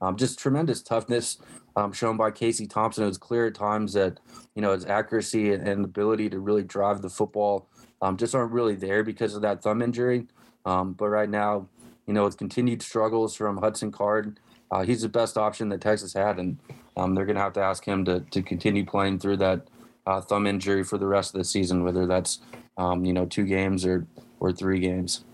um, 0.00 0.16
just 0.16 0.38
tremendous 0.38 0.82
toughness 0.82 1.38
um, 1.76 1.92
shown 1.92 2.16
by 2.16 2.30
Casey 2.30 2.66
Thompson. 2.66 3.04
It 3.04 3.08
was 3.08 3.18
clear 3.18 3.46
at 3.46 3.54
times 3.54 3.92
that 3.94 4.20
you 4.54 4.62
know 4.62 4.72
his 4.72 4.84
accuracy 4.86 5.52
and, 5.52 5.66
and 5.66 5.84
ability 5.84 6.30
to 6.30 6.40
really 6.40 6.62
drive 6.62 7.02
the 7.02 7.10
football 7.10 7.68
um, 8.02 8.16
just 8.16 8.34
aren't 8.34 8.52
really 8.52 8.74
there 8.74 9.02
because 9.02 9.34
of 9.34 9.42
that 9.42 9.62
thumb 9.62 9.82
injury. 9.82 10.26
Um, 10.66 10.92
but 10.92 11.08
right 11.08 11.28
now, 11.28 11.68
you 12.06 12.14
know, 12.14 12.24
with 12.24 12.36
continued 12.36 12.82
struggles 12.82 13.34
from 13.34 13.58
Hudson 13.58 13.90
Card, 13.90 14.38
uh, 14.70 14.82
he's 14.82 15.02
the 15.02 15.08
best 15.08 15.38
option 15.38 15.68
that 15.70 15.80
Texas 15.80 16.12
had, 16.12 16.38
and 16.38 16.58
um, 16.96 17.14
they're 17.14 17.26
going 17.26 17.36
to 17.36 17.42
have 17.42 17.52
to 17.54 17.62
ask 17.62 17.84
him 17.84 18.04
to 18.04 18.20
to 18.20 18.42
continue 18.42 18.84
playing 18.84 19.18
through 19.18 19.36
that 19.38 19.68
uh, 20.06 20.20
thumb 20.20 20.46
injury 20.46 20.84
for 20.84 20.98
the 20.98 21.06
rest 21.06 21.34
of 21.34 21.38
the 21.38 21.44
season, 21.44 21.84
whether 21.84 22.06
that's 22.06 22.40
um, 22.76 23.04
you 23.04 23.12
know 23.12 23.26
two 23.26 23.44
games 23.44 23.86
or 23.86 24.06
or 24.40 24.52
three 24.52 24.80
games. 24.80 25.24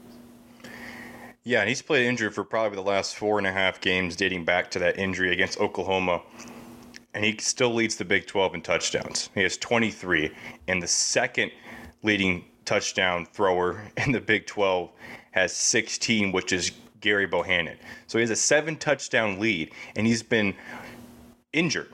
Yeah, 1.42 1.60
and 1.60 1.68
he's 1.68 1.80
played 1.80 2.06
injured 2.06 2.34
for 2.34 2.44
probably 2.44 2.76
the 2.76 2.82
last 2.82 3.16
four 3.16 3.38
and 3.38 3.46
a 3.46 3.52
half 3.52 3.80
games 3.80 4.14
dating 4.14 4.44
back 4.44 4.70
to 4.72 4.78
that 4.80 4.98
injury 4.98 5.32
against 5.32 5.58
Oklahoma. 5.58 6.22
And 7.14 7.24
he 7.24 7.36
still 7.38 7.74
leads 7.74 7.96
the 7.96 8.04
Big 8.04 8.26
12 8.26 8.56
in 8.56 8.62
touchdowns. 8.62 9.30
He 9.34 9.42
has 9.42 9.56
23. 9.56 10.30
And 10.68 10.82
the 10.82 10.86
second 10.86 11.50
leading 12.02 12.44
touchdown 12.70 13.26
thrower 13.26 13.82
in 13.96 14.12
the 14.12 14.20
Big 14.20 14.46
12 14.46 14.92
has 15.32 15.52
16, 15.52 16.30
which 16.30 16.52
is 16.52 16.70
Gerry 17.00 17.26
Bohanon. 17.26 17.76
So 18.06 18.18
he 18.18 18.22
has 18.22 18.30
a 18.30 18.36
seven 18.36 18.76
touchdown 18.76 19.40
lead, 19.40 19.72
and 19.96 20.06
he's 20.06 20.22
been 20.22 20.54
injured 21.52 21.88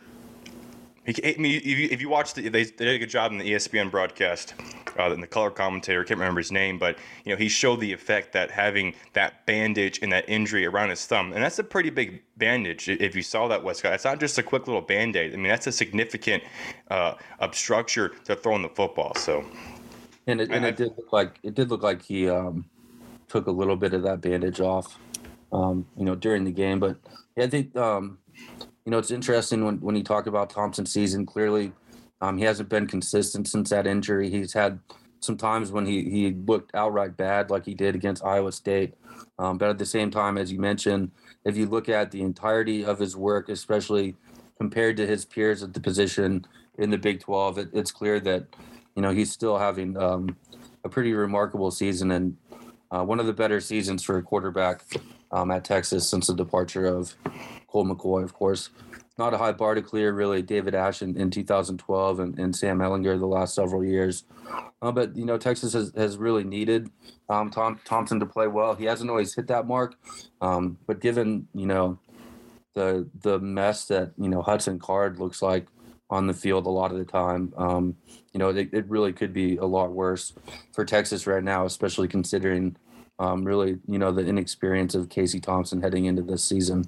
I 1.09 1.37
mean, 1.39 1.61
if 1.65 2.03
you, 2.03 2.09
watch 2.09 2.35
the, 2.35 2.49
they, 2.49 2.65
they 2.65 2.85
did 2.85 2.95
a 2.97 2.99
good 2.99 3.11
job 3.11 3.31
in 3.31 3.39
the 3.39 3.53
ESPN 3.53 3.93
broadcast, 3.93 4.55
uh, 4.99 5.13
in 5.13 5.21
the 5.21 5.27
color 5.27 5.51
commentator, 5.51 6.01
I 6.01 6.05
can't 6.05 6.19
remember 6.19 6.41
his 6.41 6.51
name, 6.51 6.79
but 6.79 6.99
you 7.25 7.33
know 7.33 7.39
he 7.39 7.49
showed 7.49 7.79
the 7.79 7.93
effect 7.93 8.33
that 8.33 8.51
having 8.51 8.93
that 9.13 9.47
bandage 9.47 10.01
and 10.03 10.11
that 10.11 10.29
injury 10.29 10.67
around 10.67 10.91
his 10.91 11.07
thumb, 11.07 11.33
and 11.33 11.45
that's 11.45 11.61
a 11.61 11.65
pretty 11.65 11.91
big 11.91 12.23
bandage. 12.39 12.89
If 12.89 13.15
you 13.15 13.23
saw 13.23 13.47
that, 13.49 13.63
Westcott, 13.63 13.95
it's 13.95 14.05
not 14.05 14.19
just 14.19 14.39
a 14.39 14.43
quick 14.43 14.67
little 14.67 14.83
band 14.83 15.15
aid. 15.15 15.33
I 15.33 15.37
mean, 15.37 15.47
that's 15.47 15.69
a 15.69 15.73
significant 15.73 16.43
uh, 16.91 17.15
obstructure 17.41 18.21
to 18.25 18.35
throwing 18.35 18.63
the 18.63 18.69
football. 18.69 19.15
So, 19.15 19.45
and 20.27 20.41
it, 20.41 20.51
and 20.51 20.65
it 20.65 20.77
did 20.77 20.93
look 20.97 21.13
like 21.13 21.39
it 21.43 21.55
did 21.55 21.71
look 21.71 21.83
like 21.83 22.03
he 22.03 22.29
um, 22.29 22.65
took 23.29 23.47
a 23.47 23.51
little 23.51 23.77
bit 23.77 23.95
of 23.95 24.03
that 24.03 24.21
bandage 24.21 24.61
off, 24.61 24.99
um, 25.53 25.87
you 25.97 26.05
know, 26.05 26.15
during 26.15 26.45
the 26.45 26.51
game. 26.53 26.81
But 26.81 26.97
yeah, 27.37 27.45
I 27.45 27.49
think 27.49 27.77
um, 27.77 28.19
you 28.85 28.91
know, 28.93 28.99
it's 28.99 29.11
interesting 29.11 29.65
when, 29.65 29.81
when 29.81 29.97
you 29.97 30.05
talk 30.05 30.27
about 30.27 30.51
Thompson's 30.51 30.93
season. 30.93 31.27
Clearly, 31.27 31.73
um, 32.21 32.39
he 32.39 32.45
hasn't 32.45 32.69
been 32.69 32.87
consistent 32.87 33.49
since 33.49 33.71
that 33.71 33.87
injury. 33.87 34.31
He's 34.31 34.53
had 34.53 34.79
some 35.21 35.37
times 35.37 35.73
when 35.73 35.87
he, 35.87 36.03
he 36.05 36.31
looked 36.31 36.75
outright 36.75 37.17
bad, 37.17 37.51
like 37.51 37.65
he 37.65 37.75
did 37.75 37.95
against 37.95 38.25
Iowa 38.25 38.53
State. 38.53 38.95
Um, 39.39 39.59
but 39.59 39.69
at 39.69 39.79
the 39.79 39.87
same 39.87 40.11
time, 40.11 40.39
as 40.39 40.53
you 40.53 40.61
mentioned, 40.61 41.11
if 41.45 41.57
you 41.57 41.67
look 41.67 41.89
at 41.89 42.11
the 42.11 42.23
entirety 42.23 42.85
of 42.85 42.99
his 42.99 43.17
work, 43.17 43.49
especially 43.49 44.15
compared 44.59 44.97
to 44.99 45.07
his 45.07 45.25
peers 45.25 45.63
at 45.63 45.75
the 45.75 45.81
position 45.81 46.47
in 46.79 46.91
the 46.91 46.99
Big 46.99 47.21
12, 47.21 47.59
it, 47.59 47.69
it's 47.73 47.91
clear 47.91 48.21
that, 48.21 48.47
you 48.97 49.03
know, 49.03 49.13
he's 49.13 49.31
still 49.31 49.59
having 49.59 49.97
um, 49.97 50.37
a 50.83 50.89
pretty 50.89 51.13
remarkable 51.13 51.71
season 51.71 52.11
and 52.11 52.37
uh, 52.91 53.05
one 53.05 53.21
of 53.21 53.27
the 53.27 53.33
better 53.33 53.61
seasons 53.61 54.03
for 54.03 54.17
a 54.17 54.23
quarterback 54.23 54.83
um, 55.31 55.51
at 55.51 55.65
Texas 55.65 56.09
since 56.09 56.29
the 56.29 56.35
departure 56.35 56.87
of 56.87 57.15
Colt 57.69 57.87
McCoy, 57.87 58.25
of 58.25 58.33
course. 58.33 58.71
Not 59.19 59.33
a 59.33 59.39
high 59.39 59.53
bar 59.53 59.75
to 59.75 59.83
clear, 59.83 60.13
really. 60.13 60.43
David 60.43 60.75
Ash 60.75 61.01
in, 61.01 61.17
in 61.17 61.31
2012 61.31 62.21
and, 62.21 62.39
and 62.39 62.55
Sam 62.55 62.79
Ehlinger 62.79 63.19
the 63.19 63.27
last 63.27 63.55
several 63.55 63.83
years. 63.83 64.25
Uh, 64.83 64.93
but, 64.93 65.17
you 65.17 65.25
know, 65.25 65.39
Texas 65.39 65.73
has, 65.73 65.91
has 65.97 66.19
really 66.19 66.45
needed 66.45 66.91
um, 67.29 67.51
Tom 67.51 67.81
Thompson 67.85 68.21
to 68.21 68.27
play 68.27 68.47
well. 68.47 68.75
He 68.75 68.85
hasn't 68.85 69.09
always 69.09 69.35
hit 69.35 69.47
that 69.49 69.67
mark. 69.67 69.95
Um, 70.41 70.79
but 70.87 71.01
given, 71.01 71.49
you 71.55 71.67
know, 71.67 71.99
the 72.75 73.09
the 73.23 73.39
mess 73.39 73.87
that, 73.87 74.13
you 74.19 74.29
know, 74.29 74.43
Hudson 74.43 74.79
Card 74.79 75.19
looks 75.19 75.41
like 75.41 75.67
on 76.11 76.27
the 76.27 76.35
field 76.35 76.67
a 76.67 76.71
lot 76.71 76.93
of 76.93 76.99
the 76.99 77.05
time, 77.05 77.53
um, 77.57 77.97
you 78.33 78.39
know, 78.39 78.51
it, 78.51 78.69
it 78.73 78.89
really 78.89 79.13
could 79.13 79.33
be 79.33 79.57
a 79.57 79.65
lot 79.65 79.93
worse 79.93 80.33
for 80.73 80.85
Texas 80.85 81.27
right 81.27 81.43
now, 81.43 81.65
especially 81.65 82.07
considering 82.09 82.77
um, 83.19 83.45
really, 83.45 83.79
you 83.89 83.99
know, 83.99 84.13
the 84.13 84.25
inexperience 84.25 84.95
of 84.95 85.09
Casey 85.09 85.41
Thompson 85.41 85.81
heading 85.81 86.05
into 86.05 86.23
this 86.23 86.45
season. 86.45 86.85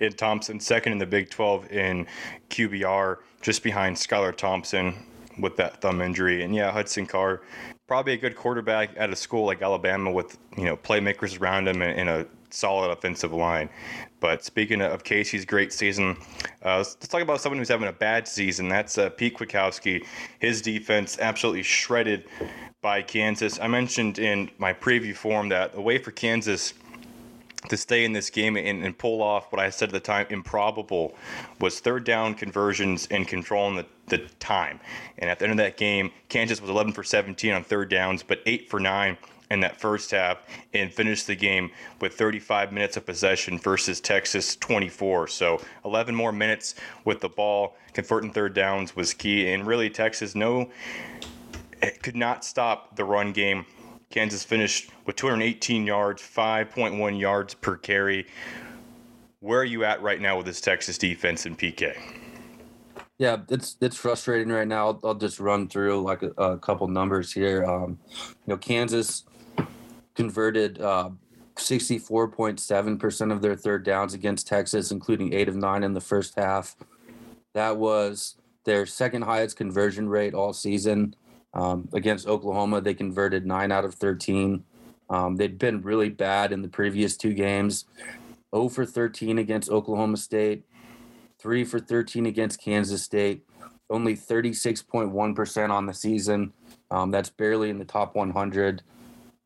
Ed 0.00 0.16
Thompson, 0.16 0.60
second 0.60 0.92
in 0.92 0.98
the 0.98 1.06
Big 1.06 1.30
12 1.30 1.70
in 1.72 2.06
QBR, 2.48 3.18
just 3.42 3.62
behind 3.62 3.96
Skylar 3.96 4.34
Thompson 4.34 4.94
with 5.38 5.56
that 5.56 5.80
thumb 5.80 6.00
injury. 6.00 6.42
And 6.42 6.54
yeah, 6.54 6.70
Hudson 6.70 7.06
Card, 7.06 7.40
probably 7.86 8.12
a 8.12 8.16
good 8.16 8.36
quarterback 8.36 8.90
at 8.96 9.10
a 9.10 9.16
school 9.16 9.44
like 9.44 9.62
Alabama 9.62 10.10
with 10.10 10.38
you 10.56 10.64
know 10.64 10.76
playmakers 10.76 11.40
around 11.40 11.68
him 11.68 11.82
and, 11.82 11.98
and 11.98 12.08
a 12.08 12.26
solid 12.50 12.90
offensive 12.90 13.32
line. 13.32 13.68
But 14.20 14.44
speaking 14.44 14.82
of 14.82 15.02
Casey's 15.02 15.44
great 15.44 15.72
season, 15.72 16.16
uh, 16.64 16.76
let's, 16.78 16.94
let's, 17.00 17.08
talk 17.08 17.22
about 17.22 17.40
someone 17.40 17.58
who's 17.58 17.68
having 17.68 17.88
a 17.88 17.92
bad 17.92 18.28
season. 18.28 18.68
That's 18.68 18.98
uh, 18.98 19.08
Pete 19.10 19.36
Kwiatkowski. 19.36 20.04
His 20.38 20.60
defense 20.60 21.18
absolutely 21.18 21.62
shredded 21.62 22.26
by 22.82 23.02
Kansas. 23.02 23.58
I 23.58 23.66
mentioned 23.66 24.18
in 24.18 24.50
my 24.58 24.72
preview 24.72 25.16
form 25.16 25.48
that 25.48 25.72
the 25.72 25.80
way 25.80 25.98
for 25.98 26.10
Kansas 26.10 26.74
to 27.68 27.76
stay 27.76 28.04
in 28.04 28.12
this 28.12 28.30
game 28.30 28.56
and, 28.56 28.82
and, 28.82 28.96
pull 28.96 29.22
off 29.22 29.52
what 29.52 29.60
I 29.60 29.68
said 29.68 29.90
at 29.90 29.92
the 29.92 30.00
time 30.00 30.26
improbable 30.30 31.14
was 31.60 31.78
third 31.78 32.04
down 32.04 32.34
conversions 32.34 33.06
and 33.10 33.28
controlling 33.28 33.76
the, 33.76 33.86
the 34.06 34.18
time. 34.38 34.80
And 35.18 35.28
at 35.28 35.38
the 35.38 35.44
end 35.44 35.52
of 35.52 35.58
that 35.58 35.76
game, 35.76 36.10
Kansas 36.30 36.60
was 36.60 36.70
11 36.70 36.94
for 36.94 37.04
17 37.04 37.52
on 37.52 37.62
third 37.62 37.90
downs, 37.90 38.22
but 38.22 38.40
8 38.46 38.70
for 38.70 38.80
9 38.80 39.16
in 39.50 39.60
that 39.60 39.80
first 39.80 40.10
half 40.12 40.42
and 40.74 40.92
finished 40.92 41.26
the 41.26 41.34
game 41.34 41.70
with 42.00 42.14
35 42.14 42.72
minutes 42.72 42.96
of 42.96 43.04
possession 43.04 43.58
versus 43.58 44.00
Texas 44.00 44.56
24. 44.56 45.26
So 45.26 45.60
11 45.84 46.14
more 46.14 46.32
minutes 46.32 46.76
with 47.04 47.20
the 47.20 47.28
ball, 47.28 47.76
converting 47.92 48.32
third 48.32 48.54
downs 48.54 48.94
was 48.94 49.12
key. 49.12 49.52
And 49.52 49.66
really, 49.66 49.90
Texas 49.90 50.34
no 50.34 50.70
could 52.02 52.16
not 52.16 52.44
stop 52.44 52.96
the 52.96 53.04
run 53.04 53.32
game. 53.32 53.64
Kansas 54.10 54.42
finished 54.42 54.90
with 55.06 55.16
218 55.16 55.86
yards, 55.86 56.22
5.1 56.22 57.18
yards 57.18 57.54
per 57.54 57.76
carry. 57.76 58.26
Where 59.40 59.60
are 59.60 59.64
you 59.64 59.84
at 59.84 60.02
right 60.02 60.20
now 60.20 60.36
with 60.36 60.46
this 60.46 60.60
Texas 60.60 60.98
defense 60.98 61.46
and 61.46 61.58
PK? 61.58 61.96
Yeah, 63.18 63.38
it's 63.50 63.76
it's 63.80 63.96
frustrating 63.96 64.48
right 64.48 64.66
now. 64.66 64.86
I'll, 64.86 65.00
I'll 65.04 65.14
just 65.14 65.40
run 65.40 65.68
through 65.68 66.00
like 66.02 66.22
a, 66.22 66.30
a 66.38 66.58
couple 66.58 66.88
numbers 66.88 67.32
here. 67.32 67.64
Um, 67.64 67.98
you 68.10 68.26
know, 68.46 68.56
Kansas 68.56 69.24
converted 70.14 70.80
uh, 70.80 71.10
64.7% 71.56 73.32
of 73.32 73.42
their 73.42 73.56
third 73.56 73.84
downs 73.84 74.14
against 74.14 74.46
Texas, 74.46 74.90
including 74.90 75.32
eight 75.32 75.48
of 75.48 75.56
nine 75.56 75.82
in 75.82 75.94
the 75.94 76.00
first 76.00 76.34
half. 76.36 76.76
That 77.54 77.76
was 77.76 78.36
their 78.64 78.86
second 78.86 79.22
highest 79.22 79.56
conversion 79.56 80.08
rate 80.08 80.34
all 80.34 80.52
season. 80.52 81.14
Um, 81.52 81.88
against 81.92 82.28
Oklahoma, 82.28 82.80
they 82.80 82.94
converted 82.94 83.44
nine 83.44 83.72
out 83.72 83.84
of 83.84 83.94
13. 83.94 84.64
Um, 85.08 85.36
they'd 85.36 85.58
been 85.58 85.82
really 85.82 86.08
bad 86.08 86.52
in 86.52 86.62
the 86.62 86.68
previous 86.68 87.16
two 87.16 87.34
games 87.34 87.86
0 88.54 88.68
for 88.68 88.86
13 88.86 89.38
against 89.38 89.70
Oklahoma 89.70 90.16
State, 90.16 90.64
3 91.40 91.64
for 91.64 91.80
13 91.80 92.26
against 92.26 92.60
Kansas 92.60 93.02
State, 93.02 93.44
only 93.88 94.16
36.1% 94.16 95.70
on 95.70 95.86
the 95.86 95.94
season. 95.94 96.52
Um, 96.90 97.10
that's 97.10 97.30
barely 97.30 97.70
in 97.70 97.78
the 97.78 97.84
top 97.84 98.14
100. 98.14 98.82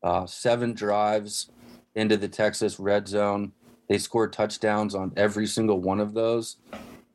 Uh, 0.05 0.23
seven 0.27 0.71
drives 0.73 1.49
into 1.95 2.15
the 2.15 2.27
Texas 2.27 2.79
red 2.79 3.07
zone. 3.07 3.51
They 3.89 3.97
scored 3.97 4.31
touchdowns 4.33 4.93
on 4.93 5.11
every 5.17 5.47
single 5.47 5.81
one 5.81 5.99
of 5.99 6.13
those. 6.13 6.57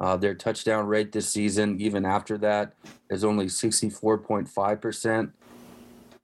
Uh, 0.01 0.17
their 0.17 0.35
touchdown 0.35 0.87
rate 0.87 1.13
this 1.13 1.29
season, 1.29 1.81
even 1.81 2.05
after 2.05 2.37
that, 2.39 2.75
is 3.09 3.23
only 3.23 3.47
64.5%. 3.47 5.31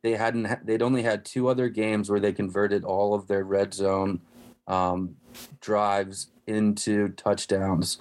They 0.03 0.13
hadn't. 0.13 0.67
They'd 0.67 0.83
only 0.83 1.03
had 1.03 1.25
two 1.25 1.49
other 1.49 1.69
games 1.69 2.11
where 2.11 2.21
they 2.21 2.33
converted 2.33 2.85
all 2.85 3.15
of 3.15 3.29
their 3.29 3.45
red 3.45 3.73
zone 3.73 4.21
um, 4.67 5.17
drives 5.61 6.31
into 6.49 7.11
touchdowns, 7.11 7.99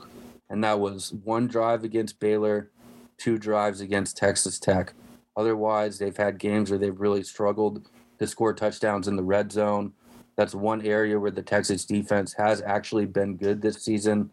and 0.50 0.64
that 0.64 0.80
was 0.80 1.14
one 1.24 1.48
drive 1.48 1.84
against 1.84 2.20
Baylor, 2.20 2.72
two 3.18 3.38
drives 3.38 3.82
against 3.82 4.18
Texas 4.18 4.60
Tech. 4.60 4.94
Otherwise, 5.36 6.00
they've 6.00 6.18
had 6.18 6.38
games 6.38 6.70
where 6.70 6.80
they've 6.80 7.00
really 7.00 7.24
struggled 7.24 7.88
to 8.20 8.28
score 8.28 8.54
touchdowns 8.54 9.08
in 9.08 9.16
the 9.16 9.24
red 9.24 9.52
zone. 9.52 9.94
That's 10.36 10.54
one 10.54 10.86
area 10.86 11.20
where 11.20 11.32
the 11.32 11.42
Texas 11.42 11.86
defense 11.86 12.34
has 12.34 12.62
actually 12.62 13.06
been 13.06 13.38
good 13.38 13.62
this 13.62 13.84
season. 13.84 14.32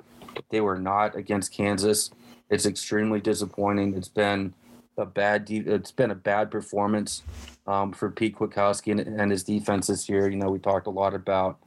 They 0.50 0.60
were 0.60 0.78
not 0.78 1.16
against 1.16 1.52
Kansas. 1.52 2.10
It's 2.50 2.66
extremely 2.66 3.20
disappointing. 3.20 3.94
It's 3.94 4.08
been 4.08 4.54
a 4.98 5.06
bad 5.06 5.50
it's 5.50 5.90
been 5.90 6.10
a 6.10 6.14
bad 6.14 6.50
performance 6.50 7.22
um, 7.66 7.92
for 7.92 8.10
Pete 8.10 8.36
Kwiatkowski 8.36 8.92
and, 8.92 9.00
and, 9.00 9.30
his 9.30 9.42
defense 9.42 9.86
this 9.86 10.08
year. 10.08 10.28
You 10.28 10.36
know, 10.36 10.50
we 10.50 10.58
talked 10.58 10.86
a 10.86 10.90
lot 10.90 11.14
about 11.14 11.58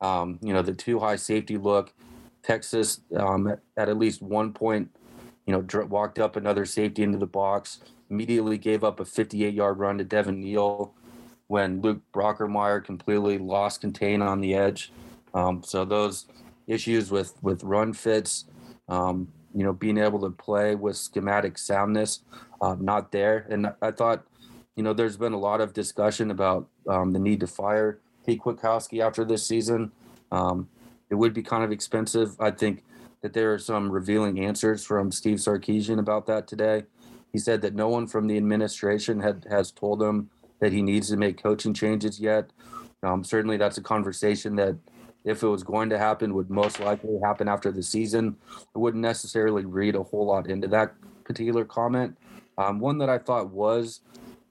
um, 0.00 0.38
you 0.42 0.52
know 0.52 0.62
the 0.62 0.74
two 0.74 0.98
high 0.98 1.16
safety 1.16 1.56
look. 1.56 1.92
Texas 2.42 3.00
um, 3.16 3.46
at, 3.48 3.60
at, 3.76 3.96
least 3.98 4.22
one 4.22 4.52
point, 4.52 4.90
you 5.46 5.52
know, 5.52 5.60
dr- 5.60 5.90
walked 5.90 6.18
up 6.18 6.36
another 6.36 6.64
safety 6.64 7.02
into 7.02 7.18
the 7.18 7.26
box. 7.26 7.80
Immediately 8.10 8.58
gave 8.58 8.82
up 8.82 8.98
a 8.98 9.04
58 9.04 9.54
yard 9.54 9.78
run 9.78 9.98
to 9.98 10.04
Devin 10.04 10.40
Neal 10.40 10.94
when 11.50 11.80
Luke 11.80 12.00
Brockermeyer 12.14 12.82
completely 12.84 13.36
lost 13.36 13.80
contain 13.80 14.22
on 14.22 14.40
the 14.40 14.54
edge. 14.54 14.92
Um, 15.34 15.64
so 15.64 15.84
those 15.84 16.26
issues 16.68 17.10
with 17.10 17.34
with 17.42 17.64
run 17.64 17.92
fits, 17.92 18.44
um, 18.88 19.26
you 19.52 19.64
know, 19.64 19.72
being 19.72 19.98
able 19.98 20.20
to 20.20 20.30
play 20.30 20.76
with 20.76 20.96
schematic 20.96 21.58
soundness, 21.58 22.20
uh, 22.60 22.76
not 22.78 23.10
there. 23.10 23.48
And 23.50 23.72
I 23.82 23.90
thought, 23.90 24.24
you 24.76 24.84
know, 24.84 24.92
there's 24.92 25.16
been 25.16 25.32
a 25.32 25.38
lot 25.40 25.60
of 25.60 25.72
discussion 25.72 26.30
about 26.30 26.68
um, 26.88 27.10
the 27.10 27.18
need 27.18 27.40
to 27.40 27.48
fire 27.48 27.98
Pete 28.24 28.40
Kwiatkowski 28.40 29.04
after 29.04 29.24
this 29.24 29.44
season. 29.44 29.90
Um, 30.30 30.68
it 31.10 31.16
would 31.16 31.34
be 31.34 31.42
kind 31.42 31.64
of 31.64 31.72
expensive. 31.72 32.36
I 32.38 32.52
think 32.52 32.84
that 33.22 33.32
there 33.32 33.52
are 33.52 33.58
some 33.58 33.90
revealing 33.90 34.38
answers 34.38 34.84
from 34.84 35.10
Steve 35.10 35.38
Sarkisian 35.38 35.98
about 35.98 36.26
that 36.26 36.46
today. 36.46 36.84
He 37.32 37.38
said 37.38 37.60
that 37.62 37.74
no 37.74 37.88
one 37.88 38.06
from 38.06 38.28
the 38.28 38.36
administration 38.36 39.18
had 39.18 39.46
has 39.50 39.72
told 39.72 40.00
him 40.00 40.30
that 40.60 40.72
he 40.72 40.82
needs 40.82 41.08
to 41.08 41.16
make 41.16 41.42
coaching 41.42 41.74
changes 41.74 42.20
yet. 42.20 42.50
Um, 43.02 43.24
certainly, 43.24 43.56
that's 43.56 43.78
a 43.78 43.82
conversation 43.82 44.56
that, 44.56 44.76
if 45.24 45.42
it 45.42 45.48
was 45.48 45.62
going 45.62 45.90
to 45.90 45.98
happen, 45.98 46.34
would 46.34 46.50
most 46.50 46.80
likely 46.80 47.18
happen 47.22 47.48
after 47.48 47.70
the 47.70 47.82
season. 47.82 48.36
I 48.74 48.78
wouldn't 48.78 49.02
necessarily 49.02 49.64
read 49.64 49.94
a 49.94 50.02
whole 50.02 50.26
lot 50.26 50.48
into 50.48 50.68
that 50.68 50.94
particular 51.24 51.64
comment. 51.64 52.16
Um, 52.56 52.78
one 52.80 52.98
that 52.98 53.08
I 53.08 53.18
thought 53.18 53.50
was 53.50 54.00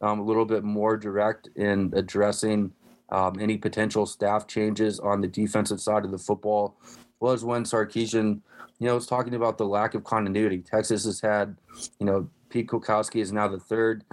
um, 0.01 0.19
a 0.19 0.23
little 0.23 0.45
bit 0.45 0.63
more 0.63 0.97
direct 0.97 1.49
in 1.55 1.91
addressing 1.95 2.71
um, 3.09 3.37
any 3.39 3.57
potential 3.57 4.05
staff 4.05 4.47
changes 4.47 4.99
on 4.99 5.21
the 5.21 5.27
defensive 5.27 5.81
side 5.81 6.05
of 6.05 6.11
the 6.11 6.17
football 6.17 6.77
was 7.19 7.43
when 7.43 7.63
Sarkisian, 7.63 8.39
you 8.79 8.87
know, 8.87 8.95
was 8.95 9.07
talking 9.07 9.35
about 9.35 9.57
the 9.57 9.65
lack 9.65 9.93
of 9.95 10.03
continuity. 10.03 10.59
Texas 10.59 11.03
has 11.05 11.19
had, 11.19 11.55
you 11.99 12.05
know, 12.05 12.29
Pete 12.49 12.67
Kwiatkowski 12.67 13.21
is 13.21 13.31
now 13.31 13.47
the 13.47 13.59
third 13.59 14.03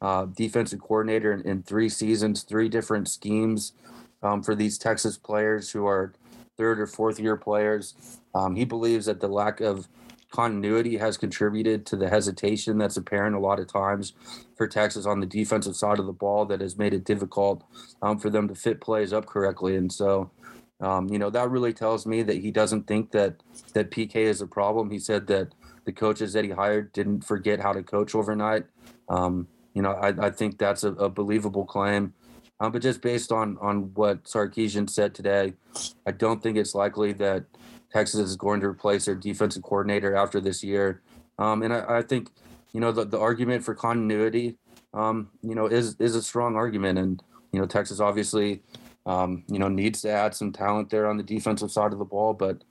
uh, 0.00 0.26
defensive 0.26 0.80
coordinator 0.80 1.32
in, 1.32 1.40
in, 1.42 1.62
three 1.62 1.88
seasons, 1.88 2.42
three 2.42 2.68
different 2.68 3.08
schemes 3.08 3.72
um, 4.22 4.42
for 4.42 4.54
these 4.54 4.78
Texas 4.78 5.16
players 5.16 5.70
who 5.70 5.86
are 5.86 6.12
third 6.56 6.80
or 6.80 6.86
fourth 6.86 7.18
year 7.18 7.36
players. 7.36 7.94
Um, 8.34 8.56
he 8.56 8.64
believes 8.64 9.06
that 9.06 9.20
the 9.20 9.28
lack 9.28 9.60
of 9.60 9.88
continuity 10.30 10.98
has 10.98 11.16
contributed 11.16 11.86
to 11.86 11.96
the 11.96 12.08
hesitation 12.08 12.78
that's 12.78 12.96
apparent 12.96 13.36
a 13.36 13.38
lot 13.38 13.58
of 13.58 13.72
times 13.72 14.12
for 14.56 14.66
Texas 14.66 15.06
on 15.06 15.20
the 15.20 15.26
defensive 15.26 15.76
side 15.76 15.98
of 15.98 16.06
the 16.06 16.12
ball 16.12 16.44
that 16.44 16.60
has 16.60 16.76
made 16.76 16.92
it 16.92 17.04
difficult 17.04 17.64
um, 18.02 18.18
for 18.18 18.28
them 18.28 18.48
to 18.48 18.54
fit 18.54 18.80
plays 18.80 19.12
up 19.12 19.26
correctly. 19.26 19.76
And 19.76 19.90
so, 19.90 20.30
um, 20.80 21.08
you 21.08 21.18
know, 21.18 21.30
that 21.30 21.50
really 21.50 21.72
tells 21.72 22.06
me 22.06 22.22
that 22.22 22.36
he 22.36 22.50
doesn't 22.50 22.86
think 22.86 23.12
that 23.12 23.42
that 23.72 23.90
PK 23.90 24.16
is 24.16 24.42
a 24.42 24.46
problem. 24.46 24.90
He 24.90 24.98
said 24.98 25.26
that 25.28 25.54
the 25.84 25.92
coaches 25.92 26.32
that 26.32 26.44
he 26.44 26.50
hired 26.50 26.92
didn't 26.92 27.24
forget 27.24 27.60
how 27.60 27.72
to 27.72 27.82
coach 27.82 28.14
overnight. 28.14 28.64
Um, 29.08 29.46
you 29.76 29.82
know, 29.82 29.92
I, 29.92 30.28
I 30.28 30.30
think 30.30 30.56
that's 30.56 30.84
a, 30.84 30.92
a 30.92 31.10
believable 31.10 31.66
claim. 31.66 32.14
Um, 32.58 32.72
but 32.72 32.80
just 32.80 33.02
based 33.02 33.30
on 33.30 33.58
on 33.60 33.92
what 33.92 34.24
Sarkisian 34.24 34.88
said 34.88 35.14
today, 35.14 35.52
I 36.06 36.12
don't 36.12 36.42
think 36.42 36.56
it's 36.56 36.74
likely 36.74 37.12
that 37.12 37.44
Texas 37.92 38.20
is 38.20 38.36
going 38.36 38.60
to 38.62 38.68
replace 38.68 39.04
their 39.04 39.14
defensive 39.14 39.62
coordinator 39.62 40.16
after 40.16 40.40
this 40.40 40.64
year. 40.64 41.02
Um, 41.38 41.62
and 41.62 41.74
I, 41.74 41.98
I, 41.98 42.02
think, 42.02 42.30
you 42.72 42.80
know, 42.80 42.90
the, 42.90 43.04
the 43.04 43.18
argument 43.18 43.64
for 43.64 43.74
continuity, 43.74 44.56
um, 44.94 45.28
you 45.42 45.54
know, 45.54 45.66
is 45.66 45.94
is 45.98 46.16
a 46.16 46.22
strong 46.22 46.56
argument. 46.56 46.98
And 46.98 47.22
you 47.52 47.60
know, 47.60 47.66
Texas 47.66 48.00
obviously, 48.00 48.62
um, 49.04 49.44
you 49.46 49.58
know, 49.58 49.68
needs 49.68 50.00
to 50.02 50.10
add 50.10 50.34
some 50.34 50.52
talent 50.52 50.88
there 50.88 51.06
on 51.06 51.18
the 51.18 51.22
defensive 51.22 51.70
side 51.70 51.92
of 51.92 51.98
the 51.98 52.06
ball. 52.06 52.32
But 52.32 52.64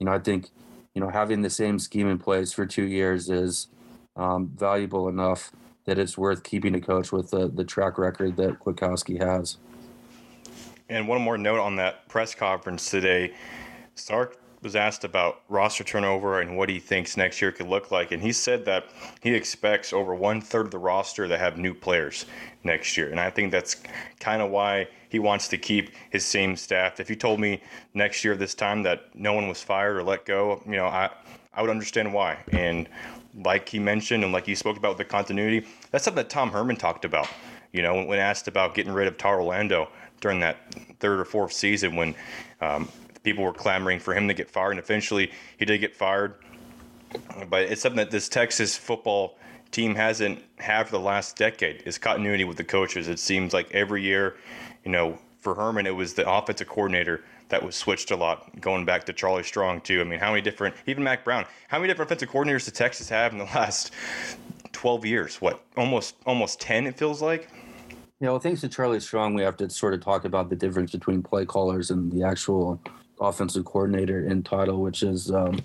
you 0.00 0.06
know, 0.06 0.12
I 0.12 0.18
think, 0.18 0.48
you 0.92 1.00
know, 1.00 1.08
having 1.08 1.42
the 1.42 1.50
same 1.50 1.78
scheme 1.78 2.08
in 2.08 2.18
place 2.18 2.52
for 2.52 2.66
two 2.66 2.86
years 2.86 3.30
is 3.30 3.68
um, 4.16 4.50
valuable 4.56 5.08
enough 5.08 5.52
that 5.88 5.98
it's 5.98 6.18
worth 6.18 6.42
keeping 6.42 6.74
a 6.74 6.80
coach 6.82 7.12
with 7.12 7.30
the, 7.30 7.48
the 7.48 7.64
track 7.64 7.96
record 7.96 8.36
that 8.36 8.60
Kwiatkowski 8.60 9.18
has. 9.22 9.56
And 10.90 11.08
one 11.08 11.22
more 11.22 11.38
note 11.38 11.60
on 11.60 11.76
that 11.76 12.06
press 12.08 12.34
conference 12.34 12.90
today. 12.90 13.32
Sark 13.94 14.38
was 14.60 14.76
asked 14.76 15.04
about 15.04 15.40
roster 15.48 15.84
turnover 15.84 16.42
and 16.42 16.58
what 16.58 16.68
he 16.68 16.78
thinks 16.78 17.16
next 17.16 17.40
year 17.40 17.52
could 17.52 17.68
look 17.68 17.90
like, 17.90 18.12
and 18.12 18.22
he 18.22 18.32
said 18.32 18.66
that 18.66 18.84
he 19.22 19.34
expects 19.34 19.94
over 19.94 20.14
one 20.14 20.42
third 20.42 20.66
of 20.66 20.72
the 20.72 20.78
roster 20.78 21.26
to 21.26 21.38
have 21.38 21.56
new 21.56 21.72
players 21.72 22.26
next 22.64 22.98
year, 22.98 23.08
and 23.08 23.18
I 23.18 23.30
think 23.30 23.50
that's 23.50 23.76
kind 24.20 24.42
of 24.42 24.50
why 24.50 24.88
he 25.08 25.18
wants 25.18 25.48
to 25.48 25.56
keep 25.56 25.92
his 26.10 26.22
same 26.22 26.54
staff. 26.54 27.00
If 27.00 27.08
you 27.08 27.16
told 27.16 27.40
me 27.40 27.62
next 27.94 28.24
year 28.24 28.36
this 28.36 28.54
time 28.54 28.82
that 28.82 29.14
no 29.14 29.32
one 29.32 29.48
was 29.48 29.62
fired 29.62 29.96
or 29.96 30.02
let 30.02 30.26
go, 30.26 30.62
you 30.66 30.72
know, 30.72 30.86
I 30.86 31.08
I 31.58 31.60
would 31.60 31.70
understand 31.70 32.14
why. 32.14 32.38
And 32.52 32.88
like 33.44 33.68
he 33.68 33.78
mentioned, 33.78 34.24
and 34.24 34.32
like 34.32 34.46
he 34.46 34.54
spoke 34.54 34.76
about 34.76 34.98
the 34.98 35.04
continuity, 35.04 35.66
that's 35.90 36.04
something 36.04 36.22
that 36.22 36.30
Tom 36.30 36.50
Herman 36.50 36.76
talked 36.76 37.04
about. 37.04 37.28
You 37.72 37.82
know, 37.82 38.02
when 38.04 38.18
asked 38.18 38.48
about 38.48 38.74
getting 38.74 38.92
rid 38.92 39.08
of 39.08 39.18
Todd 39.18 39.34
Orlando 39.34 39.88
during 40.20 40.40
that 40.40 40.74
third 41.00 41.20
or 41.20 41.24
fourth 41.24 41.52
season 41.52 41.96
when 41.96 42.14
um, 42.60 42.88
people 43.22 43.44
were 43.44 43.52
clamoring 43.52 44.00
for 44.00 44.14
him 44.14 44.28
to 44.28 44.34
get 44.34 44.50
fired, 44.50 44.72
and 44.72 44.80
eventually 44.80 45.30
he 45.58 45.64
did 45.64 45.78
get 45.78 45.94
fired. 45.94 46.34
But 47.48 47.62
it's 47.62 47.82
something 47.82 47.98
that 47.98 48.10
this 48.10 48.28
Texas 48.28 48.76
football 48.76 49.38
team 49.70 49.94
hasn't 49.94 50.42
had 50.58 50.84
for 50.84 50.92
the 50.92 51.00
last 51.00 51.36
decade 51.36 51.82
is 51.84 51.98
continuity 51.98 52.44
with 52.44 52.56
the 52.56 52.64
coaches. 52.64 53.08
It 53.08 53.18
seems 53.18 53.52
like 53.52 53.70
every 53.72 54.02
year, 54.02 54.36
you 54.84 54.90
know, 54.90 55.18
for 55.40 55.54
Herman, 55.54 55.86
it 55.86 55.94
was 55.94 56.14
the 56.14 56.28
offensive 56.28 56.68
coordinator 56.68 57.22
that 57.48 57.62
was 57.62 57.74
switched 57.76 58.10
a 58.10 58.16
lot, 58.16 58.60
going 58.60 58.84
back 58.84 59.04
to 59.04 59.12
Charlie 59.12 59.42
Strong 59.42 59.82
too. 59.82 60.00
I 60.00 60.04
mean, 60.04 60.18
how 60.20 60.30
many 60.30 60.42
different, 60.42 60.74
even 60.86 61.02
Mack 61.02 61.24
Brown, 61.24 61.46
how 61.68 61.78
many 61.78 61.88
different 61.88 62.10
offensive 62.10 62.30
coordinators 62.30 62.64
did 62.64 62.74
Texas 62.74 63.08
have 63.08 63.32
in 63.32 63.38
the 63.38 63.44
last 63.44 63.92
12 64.72 65.04
years? 65.04 65.40
What, 65.40 65.62
almost 65.76 66.16
almost 66.26 66.60
10? 66.60 66.86
It 66.86 66.98
feels 66.98 67.22
like. 67.22 67.48
Yeah, 68.20 68.30
well, 68.30 68.40
thanks 68.40 68.60
to 68.62 68.68
Charlie 68.68 69.00
Strong, 69.00 69.34
we 69.34 69.42
have 69.42 69.56
to 69.58 69.70
sort 69.70 69.94
of 69.94 70.00
talk 70.02 70.24
about 70.24 70.50
the 70.50 70.56
difference 70.56 70.90
between 70.90 71.22
play 71.22 71.44
callers 71.44 71.90
and 71.90 72.10
the 72.10 72.24
actual 72.24 72.80
offensive 73.20 73.64
coordinator 73.64 74.26
in 74.26 74.42
title, 74.42 74.82
which 74.82 75.02
is 75.02 75.30
um, 75.30 75.60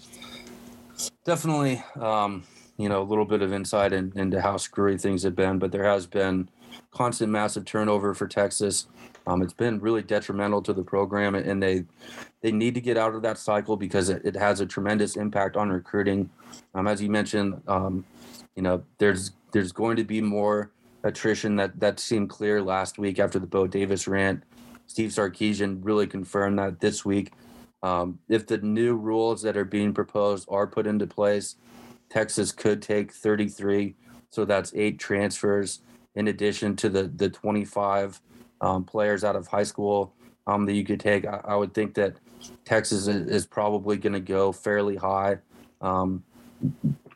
definitely 1.26 1.84
um, 2.00 2.44
you 2.78 2.90
know 2.90 3.02
a 3.02 3.04
little 3.04 3.26
bit 3.26 3.42
of 3.42 3.52
insight 3.54 3.94
in, 3.94 4.12
into 4.16 4.42
how 4.42 4.58
screwy 4.58 4.98
things 4.98 5.24
have 5.24 5.36
been. 5.36 5.60
But 5.60 5.72
there 5.72 5.84
has 5.84 6.06
been 6.06 6.50
constant 6.92 7.32
massive 7.32 7.66
turnover 7.66 8.14
for 8.14 8.28
Texas. 8.28 8.88
Um, 9.26 9.42
it's 9.42 9.54
been 9.54 9.80
really 9.80 10.02
detrimental 10.02 10.62
to 10.64 10.74
the 10.74 10.84
program, 10.84 11.36
and 11.36 11.62
they 11.62 11.86
they 12.42 12.52
need 12.52 12.76
to 12.76 12.82
get 12.82 12.98
out 12.98 13.16
of 13.16 13.22
that 13.22 13.38
cycle 13.38 13.78
because 13.78 14.10
it, 14.10 14.22
it 14.26 14.36
has 14.36 14.60
a 14.60 14.66
tremendous 14.66 15.16
impact 15.16 15.56
on 15.56 15.70
recruiting. 15.70 16.30
Um, 16.76 16.88
as 16.88 17.02
you 17.02 17.10
mentioned, 17.10 17.62
um, 17.68 18.06
you 18.56 18.62
know 18.62 18.84
there's 18.98 19.32
there's 19.52 19.72
going 19.72 19.96
to 19.98 20.04
be 20.04 20.22
more 20.22 20.72
attrition 21.04 21.56
that 21.58 21.80
that 21.80 22.00
seemed 22.00 22.30
clear 22.30 22.62
last 22.62 22.98
week 22.98 23.20
after 23.20 23.40
the 23.40 23.48
Bo 23.48 23.68
Davis 23.68 24.08
rant. 24.08 24.44
Steve 24.88 25.12
Sarkisian 25.12 25.80
really 25.82 26.08
confirmed 26.08 26.60
that 26.60 26.80
this 26.80 27.06
week. 27.06 27.32
Um, 27.82 28.20
if 28.30 28.48
the 28.48 28.60
new 28.60 28.96
rules 28.96 29.42
that 29.42 29.58
are 29.58 29.66
being 29.66 29.94
proposed 29.94 30.48
are 30.50 30.68
put 30.68 30.88
into 30.88 31.06
place, 31.06 31.56
Texas 32.10 32.54
could 32.54 32.82
take 32.82 33.12
33, 33.12 33.96
so 34.30 34.46
that's 34.46 34.74
eight 34.74 35.00
transfers 35.00 35.82
in 36.16 36.28
addition 36.28 36.76
to 36.78 36.90
the 36.90 37.04
the 37.04 37.30
25 37.30 38.22
um, 38.64 38.84
players 38.86 39.24
out 39.24 39.36
of 39.36 39.46
high 39.46 39.64
school 39.64 40.14
um, 40.48 40.66
that 40.66 40.74
you 40.74 40.86
could 40.86 41.00
take. 41.00 41.28
I, 41.28 41.42
I, 41.44 41.56
would 41.56 41.74
think 41.74 41.94
that 41.96 42.16
Texas 42.64 43.08
is, 43.08 43.28
is 43.28 43.46
probably 43.46 43.98
going 43.98 44.14
to 44.14 44.22
go 44.22 44.52
fairly 44.54 44.96
high. 44.96 45.38
Um, 45.82 46.24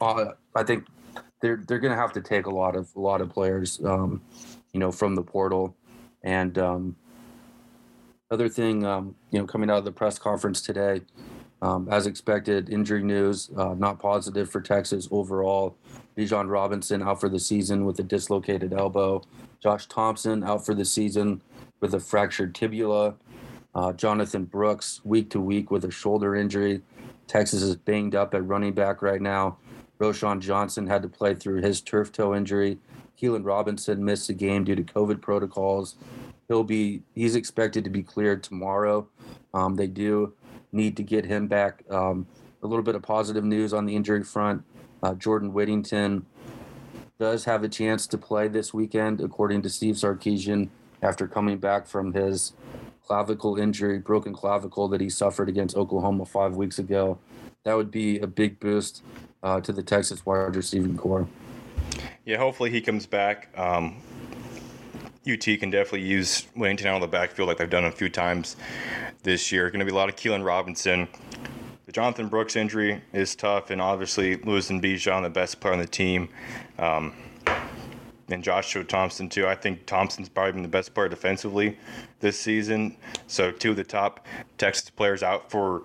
uh, 0.01 0.33
I 0.53 0.63
think 0.63 0.85
they're 1.41 1.63
they're 1.67 1.79
going 1.79 1.93
to 1.93 1.99
have 1.99 2.11
to 2.13 2.21
take 2.21 2.45
a 2.47 2.49
lot 2.49 2.75
of 2.75 2.89
a 2.95 2.99
lot 2.99 3.21
of 3.21 3.29
players, 3.29 3.79
um, 3.85 4.21
you 4.73 4.79
know, 4.79 4.91
from 4.91 5.15
the 5.15 5.23
portal. 5.23 5.75
And 6.21 6.57
um, 6.57 6.95
other 8.29 8.49
thing, 8.49 8.85
um, 8.85 9.15
you 9.31 9.39
know, 9.39 9.45
coming 9.45 9.69
out 9.69 9.77
of 9.77 9.85
the 9.85 9.91
press 9.91 10.19
conference 10.19 10.61
today, 10.61 11.01
um, 11.61 11.87
as 11.89 12.05
expected, 12.05 12.69
injury 12.69 13.03
news 13.03 13.49
uh, 13.57 13.73
not 13.73 13.99
positive 13.99 14.49
for 14.49 14.61
Texas 14.61 15.07
overall. 15.11 15.75
Bijan 16.17 16.49
Robinson 16.49 17.01
out 17.01 17.19
for 17.19 17.29
the 17.29 17.39
season 17.39 17.85
with 17.85 17.99
a 17.99 18.03
dislocated 18.03 18.73
elbow. 18.73 19.23
Josh 19.59 19.87
Thompson 19.87 20.43
out 20.43 20.65
for 20.65 20.73
the 20.73 20.85
season 20.85 21.41
with 21.79 21.93
a 21.93 21.99
fractured 21.99 22.55
tibia. 22.55 23.13
Uh, 23.75 23.93
Jonathan 23.93 24.45
Brooks 24.45 25.01
week 25.03 25.29
to 25.31 25.39
week 25.39 25.69
with 25.69 25.85
a 25.85 25.91
shoulder 25.91 26.35
injury. 26.35 26.81
Texas 27.27 27.61
is 27.61 27.75
banged 27.75 28.15
up 28.15 28.33
at 28.33 28.45
running 28.45 28.73
back 28.73 29.01
right 29.01 29.21
now. 29.21 29.57
Roschon 29.99 30.39
Johnson 30.39 30.87
had 30.87 31.01
to 31.01 31.09
play 31.09 31.35
through 31.35 31.61
his 31.61 31.81
turf 31.81 32.11
toe 32.11 32.35
injury. 32.35 32.79
Keilan 33.19 33.45
Robinson 33.45 34.03
missed 34.05 34.29
a 34.29 34.33
game 34.33 34.63
due 34.63 34.75
to 34.75 34.83
COVID 34.83 35.21
protocols. 35.21 35.95
He'll 36.47 36.63
be 36.63 37.01
he's 37.13 37.35
expected 37.35 37.83
to 37.83 37.89
be 37.89 38.03
cleared 38.03 38.43
tomorrow. 38.43 39.07
Um, 39.53 39.75
they 39.75 39.87
do 39.87 40.33
need 40.71 40.97
to 40.97 41.03
get 41.03 41.25
him 41.25 41.47
back. 41.47 41.83
Um, 41.89 42.27
a 42.63 42.67
little 42.67 42.83
bit 42.83 42.95
of 42.95 43.01
positive 43.01 43.43
news 43.43 43.73
on 43.73 43.85
the 43.85 43.95
injury 43.95 44.23
front. 44.23 44.63
Uh, 45.01 45.13
Jordan 45.13 45.53
Whittington 45.53 46.25
does 47.19 47.45
have 47.45 47.63
a 47.63 47.69
chance 47.69 48.07
to 48.07 48.17
play 48.17 48.47
this 48.47 48.73
weekend, 48.73 49.21
according 49.21 49.61
to 49.63 49.69
Steve 49.69 49.95
Sarkisian, 49.95 50.69
after 51.01 51.27
coming 51.27 51.57
back 51.57 51.87
from 51.87 52.13
his 52.13 52.53
clavicle 53.05 53.57
injury, 53.57 53.99
broken 53.99 54.33
clavicle 54.33 54.87
that 54.89 54.99
he 54.99 55.09
suffered 55.09 55.49
against 55.49 55.75
Oklahoma 55.75 56.25
five 56.25 56.55
weeks 56.55 56.79
ago. 56.79 57.17
That 57.63 57.75
would 57.75 57.91
be 57.91 58.19
a 58.19 58.27
big 58.27 58.59
boost 58.59 59.03
uh, 59.43 59.61
to 59.61 59.71
the 59.71 59.83
Texas 59.83 60.25
wide 60.25 60.55
receiving 60.55 60.97
corps. 60.97 61.27
Yeah, 62.25 62.37
hopefully 62.37 62.69
he 62.69 62.81
comes 62.81 63.05
back. 63.05 63.49
Um, 63.57 64.01
UT 65.29 65.43
can 65.59 65.69
definitely 65.69 66.07
use 66.07 66.47
Whittington 66.55 66.87
out 66.87 66.95
of 66.95 67.01
the 67.01 67.07
backfield 67.07 67.47
like 67.47 67.57
they've 67.57 67.69
done 67.69 67.85
a 67.85 67.91
few 67.91 68.09
times 68.09 68.55
this 69.23 69.51
year. 69.51 69.69
Going 69.69 69.79
to 69.79 69.85
be 69.85 69.91
a 69.91 69.95
lot 69.95 70.09
of 70.09 70.15
Keilan 70.15 70.45
Robinson. 70.45 71.07
The 71.85 71.91
Jonathan 71.91 72.27
Brooks 72.27 72.55
injury 72.55 73.01
is 73.13 73.35
tough, 73.35 73.69
and 73.69 73.81
obviously 73.81 74.35
losing 74.37 74.81
Bijan, 74.81 75.23
the 75.23 75.29
best 75.29 75.59
player 75.59 75.73
on 75.73 75.79
the 75.79 75.87
team, 75.87 76.29
um, 76.79 77.13
and 78.29 78.43
Joshua 78.43 78.83
Thompson 78.83 79.29
too. 79.29 79.47
I 79.47 79.55
think 79.55 79.85
Thompson's 79.85 80.29
probably 80.29 80.53
been 80.53 80.61
the 80.63 80.67
best 80.67 80.93
player 80.93 81.07
defensively 81.07 81.77
this 82.19 82.39
season. 82.39 82.97
So 83.27 83.51
two 83.51 83.71
of 83.71 83.77
the 83.77 83.83
top 83.83 84.25
Texas 84.57 84.89
players 84.89 85.23
out 85.23 85.49
for 85.49 85.83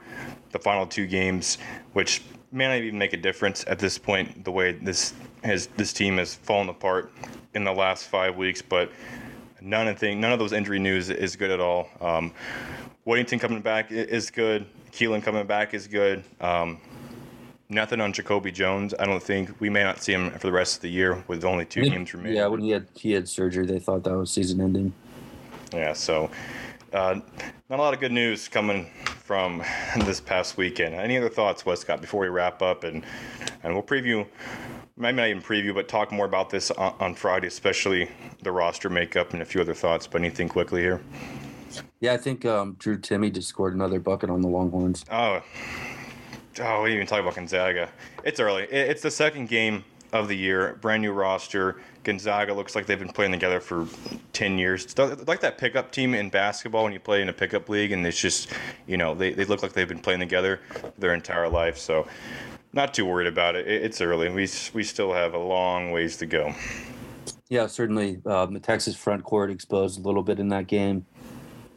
the 0.50 0.58
final 0.58 0.86
two 0.86 1.06
games, 1.06 1.58
which 1.92 2.22
may 2.50 2.66
not 2.66 2.76
even 2.76 2.98
make 2.98 3.12
a 3.12 3.16
difference 3.16 3.64
at 3.66 3.78
this 3.78 3.96
point. 3.98 4.44
The 4.44 4.50
way 4.50 4.72
this 4.72 5.14
has 5.44 5.68
this 5.76 5.92
team 5.92 6.18
has 6.18 6.34
fallen 6.34 6.68
apart 6.68 7.12
in 7.54 7.64
the 7.64 7.72
last 7.72 8.08
five 8.08 8.36
weeks, 8.36 8.62
but 8.62 8.90
none 9.64 9.88
of 9.88 9.98
thing, 9.98 10.20
none 10.20 10.32
of 10.32 10.38
those 10.38 10.52
injury 10.52 10.78
news 10.78 11.10
is 11.10 11.36
good 11.36 11.50
at 11.50 11.60
all. 11.60 11.88
Um, 12.00 12.32
Whittington 13.04 13.38
coming 13.38 13.60
back 13.60 13.90
is 13.90 14.30
good. 14.30 14.66
Keilan 14.92 15.22
coming 15.22 15.46
back 15.46 15.74
is 15.74 15.86
good. 15.86 16.22
Um, 16.40 16.80
nothing 17.68 18.00
on 18.00 18.12
Jacoby 18.12 18.52
Jones. 18.52 18.94
I 18.98 19.06
don't 19.06 19.22
think 19.22 19.60
we 19.60 19.70
may 19.70 19.82
not 19.82 20.02
see 20.02 20.12
him 20.12 20.30
for 20.30 20.46
the 20.46 20.52
rest 20.52 20.76
of 20.76 20.82
the 20.82 20.90
year 20.90 21.22
with 21.26 21.44
only 21.44 21.64
two 21.64 21.82
games 21.82 22.12
remaining. 22.14 22.36
Yeah, 22.36 22.46
when 22.46 22.60
he 22.60 22.70
had 22.70 22.86
he 22.94 23.12
had 23.12 23.28
surgery, 23.28 23.66
they 23.66 23.78
thought 23.78 24.04
that 24.04 24.16
was 24.16 24.30
season 24.30 24.60
ending. 24.60 24.92
Yeah, 25.72 25.94
so 25.94 26.30
uh, 26.92 27.20
not 27.70 27.78
a 27.78 27.82
lot 27.82 27.94
of 27.94 28.00
good 28.00 28.12
news 28.12 28.48
coming 28.48 28.90
from 29.06 29.62
this 30.04 30.20
past 30.20 30.56
weekend. 30.56 30.94
Any 30.94 31.16
other 31.16 31.30
thoughts, 31.30 31.64
Westcott, 31.64 32.00
before 32.00 32.20
we 32.20 32.28
wrap 32.28 32.62
up 32.62 32.84
and 32.84 33.04
and 33.62 33.72
we'll 33.72 33.82
preview 33.82 34.26
maybe 34.96 35.16
not 35.16 35.28
even 35.28 35.42
preview, 35.42 35.74
but 35.74 35.88
talk 35.88 36.12
more 36.12 36.26
about 36.26 36.50
this 36.50 36.70
on, 36.70 36.94
on 37.00 37.14
Friday, 37.14 37.46
especially 37.46 38.10
the 38.42 38.52
roster 38.52 38.88
makeup 38.88 39.32
and 39.32 39.42
a 39.42 39.44
few 39.44 39.60
other 39.60 39.74
thoughts. 39.74 40.06
But 40.06 40.20
anything 40.20 40.48
quickly 40.48 40.82
here? 40.82 41.00
Yeah, 42.00 42.12
I 42.12 42.16
think 42.16 42.44
um, 42.44 42.76
Drew 42.78 42.98
Timme 42.98 43.32
just 43.32 43.48
scored 43.48 43.74
another 43.74 44.00
bucket 44.00 44.30
on 44.30 44.42
the 44.42 44.48
Longhorns. 44.48 45.04
Oh, 45.10 45.42
oh, 46.60 46.82
we 46.82 46.90
didn't 46.90 46.96
even 46.96 47.06
talk 47.06 47.20
about 47.20 47.34
Gonzaga. 47.34 47.88
It's 48.24 48.40
early. 48.40 48.64
It's 48.64 49.02
the 49.02 49.10
second 49.10 49.48
game 49.48 49.84
of 50.12 50.28
the 50.28 50.36
year, 50.36 50.78
brand 50.82 51.02
new 51.02 51.12
roster. 51.12 51.80
Gonzaga 52.04 52.52
looks 52.52 52.74
like 52.74 52.86
they've 52.86 52.98
been 52.98 53.08
playing 53.08 53.32
together 53.32 53.60
for 53.60 53.86
10 54.34 54.58
years. 54.58 54.84
It's 54.84 54.98
like 55.26 55.40
that 55.40 55.56
pickup 55.56 55.90
team 55.90 56.14
in 56.14 56.28
basketball 56.28 56.84
when 56.84 56.92
you 56.92 57.00
play 57.00 57.22
in 57.22 57.28
a 57.28 57.32
pickup 57.32 57.68
league, 57.68 57.92
and 57.92 58.06
it's 58.06 58.20
just, 58.20 58.50
you 58.86 58.96
know, 58.96 59.14
they, 59.14 59.32
they 59.32 59.44
look 59.44 59.62
like 59.62 59.72
they've 59.72 59.88
been 59.88 60.00
playing 60.00 60.20
together 60.20 60.60
their 60.98 61.14
entire 61.14 61.48
life. 61.48 61.78
So, 61.78 62.06
not 62.72 62.94
too 62.94 63.06
worried 63.06 63.28
about 63.28 63.56
it. 63.56 63.66
It's 63.68 64.00
early. 64.00 64.28
We, 64.28 64.48
we 64.74 64.82
still 64.82 65.12
have 65.12 65.34
a 65.34 65.38
long 65.38 65.90
ways 65.90 66.16
to 66.18 66.26
go. 66.26 66.54
Yeah, 67.48 67.66
certainly. 67.66 68.20
Um, 68.24 68.54
the 68.54 68.60
Texas 68.60 68.96
front 68.96 69.24
court 69.24 69.50
exposed 69.50 69.98
a 69.98 70.02
little 70.02 70.22
bit 70.22 70.38
in 70.38 70.48
that 70.48 70.66
game 70.66 71.06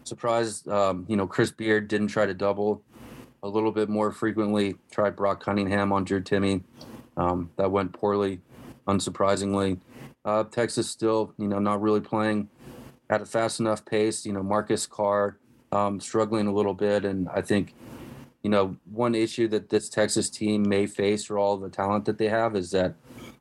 surprised, 0.06 0.68
um, 0.70 1.06
you 1.10 1.18
know, 1.18 1.28
Chris 1.28 1.52
Beard 1.52 1.88
didn't 1.88 2.08
try 2.08 2.26
to 2.26 2.34
double 2.34 2.82
a 3.44 3.50
little 3.50 3.72
bit 3.72 3.90
more 3.90 4.12
frequently. 4.12 4.76
Tried 4.92 5.16
Brock 5.16 5.44
Cunningham 5.44 5.92
on 5.92 6.04
Drew 6.04 6.22
Timme. 6.22 6.64
Um, 7.18 7.50
that 7.58 7.72
went 7.72 7.94
poorly, 7.94 8.42
unsurprisingly. 8.88 9.80
Uh, 10.24 10.44
Texas 10.44 10.90
still, 10.90 11.34
you 11.38 11.48
know, 11.48 11.60
not 11.60 11.82
really 11.82 12.02
playing 12.02 12.50
at 13.10 13.22
a 13.22 13.26
fast 13.26 13.60
enough 13.60 13.86
pace. 13.86 14.26
You 14.26 14.34
know, 14.34 14.44
Marcus 14.44 14.86
Carr 14.88 15.38
um, 15.72 16.00
struggling 16.00 16.48
a 16.48 16.54
little 16.54 16.74
bit, 16.74 17.06
and 17.06 17.30
I 17.30 17.42
think, 17.42 17.74
you 18.46 18.52
know, 18.52 18.76
one 18.92 19.16
issue 19.16 19.48
that 19.48 19.70
this 19.70 19.90
Texas 19.90 20.30
team 20.30 20.70
may 20.70 20.86
face 20.86 21.26
for 21.26 21.40
all 21.40 21.58
the 21.58 21.68
talent 21.68 22.06
that 22.06 22.20
they 22.20 22.30
have 22.30 22.56
is 22.56 22.70
that 22.70 22.94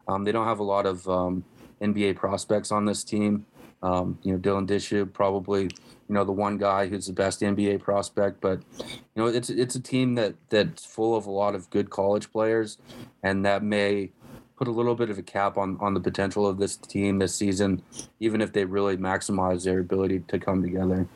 um, 0.08 0.24
they 0.24 0.32
don't 0.32 0.46
have 0.46 0.60
a 0.60 0.64
lot 0.64 0.86
of 0.86 1.06
um, 1.06 1.44
NBA 1.82 2.16
prospects 2.16 2.72
on 2.72 2.86
this 2.86 3.04
team. 3.04 3.44
Um, 3.82 4.18
you 4.22 4.32
know, 4.32 4.38
Dylan 4.38 4.66
Disu, 4.66 5.12
probably, 5.12 5.64
you 5.64 5.70
know, 6.08 6.24
the 6.24 6.32
one 6.32 6.56
guy 6.56 6.86
who's 6.88 7.06
the 7.06 7.12
best 7.12 7.42
NBA 7.42 7.82
prospect. 7.82 8.40
But 8.40 8.62
you 8.78 8.96
know, 9.14 9.26
it's 9.26 9.50
it's 9.50 9.74
a 9.74 9.80
team 9.80 10.14
that 10.14 10.36
that's 10.48 10.86
full 10.86 11.14
of 11.14 11.26
a 11.26 11.30
lot 11.30 11.54
of 11.54 11.68
good 11.68 11.90
college 11.90 12.32
players, 12.32 12.78
and 13.22 13.44
that 13.44 13.62
may 13.62 14.10
put 14.56 14.68
a 14.68 14.72
little 14.72 14.94
bit 14.94 15.10
of 15.10 15.18
a 15.18 15.22
cap 15.22 15.58
on 15.58 15.76
on 15.82 15.92
the 15.92 16.00
potential 16.00 16.46
of 16.46 16.56
this 16.56 16.76
team 16.76 17.18
this 17.18 17.34
season, 17.34 17.82
even 18.20 18.40
if 18.40 18.54
they 18.54 18.64
really 18.64 18.96
maximize 18.96 19.64
their 19.64 19.80
ability 19.80 20.20
to 20.28 20.38
come 20.38 20.62
together. 20.62 21.06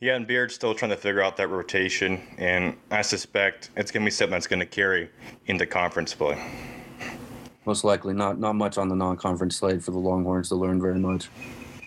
Yeah, 0.00 0.14
and 0.14 0.26
Beard's 0.26 0.54
still 0.54 0.74
trying 0.74 0.92
to 0.92 0.96
figure 0.96 1.22
out 1.22 1.36
that 1.38 1.48
rotation, 1.48 2.20
and 2.38 2.76
I 2.90 3.02
suspect 3.02 3.70
it's 3.76 3.90
going 3.90 4.02
to 4.02 4.06
be 4.06 4.12
something 4.12 4.30
that's 4.30 4.46
going 4.46 4.60
to 4.60 4.66
carry 4.66 5.10
into 5.46 5.66
conference 5.66 6.14
play. 6.14 6.40
Most 7.66 7.82
likely, 7.82 8.14
not 8.14 8.38
not 8.38 8.54
much 8.54 8.78
on 8.78 8.88
the 8.88 8.94
non-conference 8.94 9.56
slate 9.56 9.82
for 9.82 9.90
the 9.90 9.98
Longhorns 9.98 10.48
to 10.50 10.54
learn 10.54 10.80
very 10.80 10.98
much. 10.98 11.28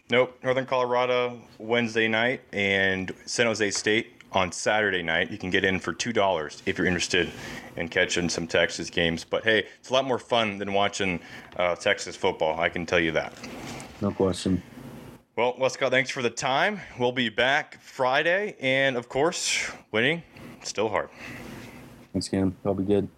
Nope, 0.10 0.38
Northern 0.44 0.66
Colorado 0.66 1.42
Wednesday 1.58 2.10
night 2.10 2.42
and 2.52 3.14
San 3.26 3.46
Jose 3.46 3.72
State 3.72 4.22
on 4.34 4.52
Saturday 4.52 5.02
night. 5.02 5.32
You 5.32 5.38
can 5.38 5.50
get 5.50 5.64
in 5.64 5.80
for 5.80 5.94
two 5.94 6.12
dollars 6.12 6.62
if 6.66 6.78
you're 6.78 6.88
interested 6.88 7.32
in 7.78 7.88
catching 7.88 8.28
some 8.28 8.46
Texas 8.46 8.90
games. 8.90 9.24
But 9.24 9.46
hey, 9.46 9.66
it's 9.80 9.90
a 9.90 9.94
lot 9.94 10.04
more 10.04 10.20
fun 10.20 10.58
than 10.58 10.74
watching 10.74 11.22
uh, 11.56 11.76
Texas 11.76 12.18
football. 12.18 12.60
I 12.60 12.68
can 12.68 12.86
tell 12.86 13.00
you 13.00 13.14
that. 13.14 13.34
No 14.02 14.12
question. 14.12 14.62
Well, 15.42 15.56
Westcott, 15.58 15.90
thanks 15.90 16.12
for 16.12 16.22
the 16.22 16.30
time. 16.30 16.80
We'll 17.00 17.14
be 17.14 17.30
back 17.30 17.82
Friday, 17.82 18.56
and 18.60 18.96
of 18.96 19.10
course, 19.10 19.72
winning 19.92 20.22
still 20.62 20.88
hard. 20.88 21.10
Thanks, 22.14 22.28
Cam. 22.30 22.56
That'll 22.62 22.76
be 22.76 22.84
good. 22.84 23.10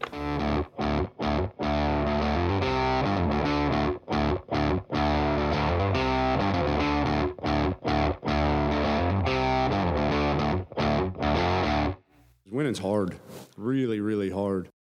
Winning's 12.49 12.79
hard, 12.79 13.17
really, 13.57 13.99
really 13.99 14.29
hard. 14.29 14.69